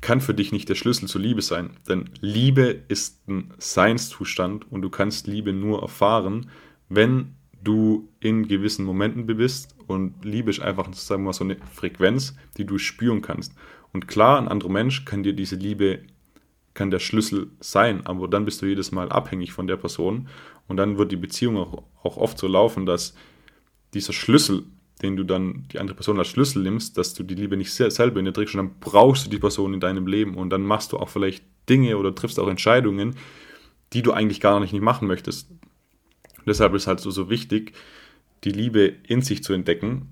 kann 0.00 0.20
für 0.20 0.34
dich 0.34 0.52
nicht 0.52 0.68
der 0.68 0.74
Schlüssel 0.74 1.08
zur 1.08 1.20
Liebe 1.20 1.42
sein. 1.42 1.70
Denn 1.88 2.10
Liebe 2.20 2.82
ist 2.88 3.28
ein 3.28 3.52
Seinszustand 3.58 4.70
und 4.70 4.82
du 4.82 4.90
kannst 4.90 5.26
Liebe 5.26 5.52
nur 5.52 5.82
erfahren, 5.82 6.50
wenn 6.88 7.34
du 7.62 8.08
in 8.20 8.48
gewissen 8.48 8.84
Momenten 8.84 9.26
bist 9.26 9.74
und 9.86 10.24
Liebe 10.24 10.50
ist 10.50 10.60
einfach, 10.60 10.92
sagen 10.94 11.24
mal, 11.24 11.32
so 11.32 11.44
eine 11.44 11.56
Frequenz, 11.72 12.36
die 12.56 12.64
du 12.64 12.78
spüren 12.78 13.22
kannst. 13.22 13.54
Und 13.92 14.06
klar, 14.08 14.38
ein 14.38 14.48
anderer 14.48 14.70
Mensch 14.70 15.04
kann 15.04 15.22
dir 15.22 15.32
diese 15.32 15.56
Liebe, 15.56 16.00
kann 16.74 16.90
der 16.90 16.98
Schlüssel 16.98 17.50
sein, 17.60 18.06
aber 18.06 18.28
dann 18.28 18.44
bist 18.44 18.62
du 18.62 18.66
jedes 18.66 18.92
Mal 18.92 19.10
abhängig 19.10 19.52
von 19.52 19.66
der 19.66 19.76
Person. 19.76 20.28
Und 20.68 20.76
dann 20.76 20.98
wird 20.98 21.10
die 21.10 21.16
Beziehung 21.16 21.56
auch, 21.56 21.82
auch 22.02 22.16
oft 22.16 22.38
so 22.38 22.46
laufen, 22.46 22.86
dass 22.86 23.14
dieser 23.94 24.12
Schlüssel, 24.12 24.64
den 25.02 25.16
du 25.16 25.24
dann 25.24 25.66
die 25.72 25.78
andere 25.78 25.96
Person 25.96 26.18
als 26.18 26.28
Schlüssel 26.28 26.62
nimmst, 26.62 26.98
dass 26.98 27.14
du 27.14 27.22
die 27.22 27.34
Liebe 27.34 27.56
nicht 27.56 27.72
selber 27.72 28.18
in 28.18 28.26
dir 28.26 28.32
trägst 28.32 28.54
und 28.54 28.58
dann 28.58 28.74
brauchst 28.80 29.26
du 29.26 29.30
die 29.30 29.38
Person 29.38 29.74
in 29.74 29.80
deinem 29.80 30.06
Leben. 30.06 30.34
Und 30.34 30.50
dann 30.50 30.62
machst 30.62 30.92
du 30.92 30.98
auch 30.98 31.08
vielleicht 31.08 31.44
Dinge 31.68 31.96
oder 31.96 32.14
triffst 32.14 32.38
auch 32.38 32.48
Entscheidungen, 32.48 33.16
die 33.92 34.02
du 34.02 34.12
eigentlich 34.12 34.40
gar 34.40 34.60
nicht 34.60 34.74
machen 34.74 35.08
möchtest 35.08 35.50
deshalb 36.48 36.74
ist 36.74 36.86
halt 36.86 37.00
so, 37.00 37.10
so 37.10 37.30
wichtig, 37.30 37.72
die 38.44 38.50
Liebe 38.50 38.92
in 39.06 39.22
sich 39.22 39.42
zu 39.42 39.52
entdecken 39.52 40.08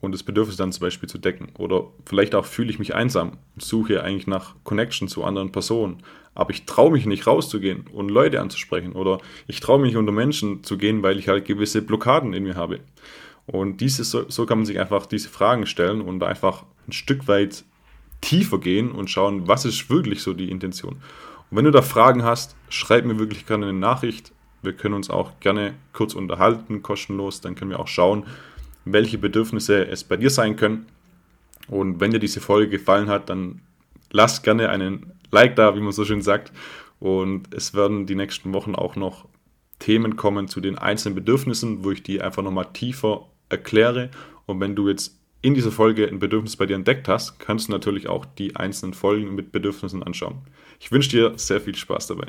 und 0.00 0.12
das 0.12 0.22
Bedürfnis 0.22 0.56
dann 0.56 0.72
zum 0.72 0.82
Beispiel 0.82 1.08
zu 1.08 1.18
decken. 1.18 1.48
Oder 1.58 1.86
vielleicht 2.06 2.34
auch 2.34 2.44
fühle 2.44 2.70
ich 2.70 2.78
mich 2.78 2.94
einsam 2.94 3.38
und 3.54 3.62
suche 3.62 4.02
eigentlich 4.02 4.26
nach 4.26 4.54
Connection 4.64 5.08
zu 5.08 5.24
anderen 5.24 5.50
Personen. 5.50 6.02
Aber 6.34 6.50
ich 6.50 6.66
traue 6.66 6.92
mich 6.92 7.06
nicht 7.06 7.26
rauszugehen 7.26 7.86
und 7.92 8.10
Leute 8.10 8.40
anzusprechen. 8.40 8.92
Oder 8.92 9.18
ich 9.46 9.60
traue 9.60 9.80
mich 9.80 9.96
unter 9.96 10.12
Menschen 10.12 10.62
zu 10.62 10.76
gehen, 10.78 11.02
weil 11.02 11.18
ich 11.18 11.28
halt 11.28 11.46
gewisse 11.46 11.82
Blockaden 11.82 12.32
in 12.34 12.44
mir 12.44 12.54
habe. 12.54 12.80
Und 13.46 13.80
dieses, 13.80 14.10
so, 14.10 14.46
kann 14.46 14.58
man 14.58 14.66
sich 14.66 14.78
einfach 14.78 15.06
diese 15.06 15.28
Fragen 15.28 15.66
stellen 15.66 16.00
und 16.00 16.22
einfach 16.22 16.64
ein 16.88 16.92
Stück 16.92 17.28
weit 17.28 17.64
tiefer 18.20 18.58
gehen 18.58 18.90
und 18.90 19.10
schauen, 19.10 19.48
was 19.48 19.64
ist 19.64 19.90
wirklich 19.90 20.22
so 20.22 20.32
die 20.32 20.50
Intention. 20.50 20.94
Und 21.50 21.58
wenn 21.58 21.64
du 21.66 21.70
da 21.70 21.82
Fragen 21.82 22.24
hast, 22.24 22.56
schreib 22.68 23.04
mir 23.04 23.18
wirklich 23.18 23.46
gerne 23.46 23.66
eine 23.66 23.78
Nachricht 23.78 24.32
wir 24.64 24.72
können 24.72 24.94
uns 24.94 25.10
auch 25.10 25.38
gerne 25.40 25.74
kurz 25.92 26.14
unterhalten, 26.14 26.82
kostenlos. 26.82 27.40
Dann 27.40 27.54
können 27.54 27.70
wir 27.70 27.80
auch 27.80 27.88
schauen, 27.88 28.24
welche 28.84 29.18
Bedürfnisse 29.18 29.86
es 29.86 30.04
bei 30.04 30.16
dir 30.16 30.30
sein 30.30 30.56
können. 30.56 30.86
Und 31.68 32.00
wenn 32.00 32.10
dir 32.10 32.18
diese 32.18 32.40
Folge 32.40 32.70
gefallen 32.70 33.08
hat, 33.08 33.30
dann 33.30 33.60
lass 34.10 34.42
gerne 34.42 34.68
einen 34.68 35.12
Like 35.30 35.56
da, 35.56 35.74
wie 35.74 35.80
man 35.80 35.92
so 35.92 36.04
schön 36.04 36.22
sagt. 36.22 36.52
Und 37.00 37.52
es 37.54 37.74
werden 37.74 38.06
die 38.06 38.14
nächsten 38.14 38.52
Wochen 38.52 38.74
auch 38.74 38.96
noch 38.96 39.26
Themen 39.78 40.16
kommen 40.16 40.48
zu 40.48 40.60
den 40.60 40.78
einzelnen 40.78 41.14
Bedürfnissen, 41.14 41.84
wo 41.84 41.90
ich 41.90 42.02
die 42.02 42.20
einfach 42.20 42.42
nochmal 42.42 42.68
tiefer 42.72 43.28
erkläre. 43.48 44.10
Und 44.46 44.60
wenn 44.60 44.76
du 44.76 44.88
jetzt 44.88 45.18
in 45.42 45.54
dieser 45.54 45.72
Folge 45.72 46.08
ein 46.08 46.18
Bedürfnis 46.18 46.56
bei 46.56 46.64
dir 46.66 46.76
entdeckt 46.76 47.06
hast, 47.08 47.38
kannst 47.38 47.68
du 47.68 47.72
natürlich 47.72 48.08
auch 48.08 48.24
die 48.24 48.56
einzelnen 48.56 48.94
Folgen 48.94 49.34
mit 49.34 49.52
Bedürfnissen 49.52 50.02
anschauen. 50.02 50.38
Ich 50.80 50.90
wünsche 50.90 51.10
dir 51.10 51.32
sehr 51.36 51.60
viel 51.60 51.74
Spaß 51.74 52.06
dabei. 52.06 52.28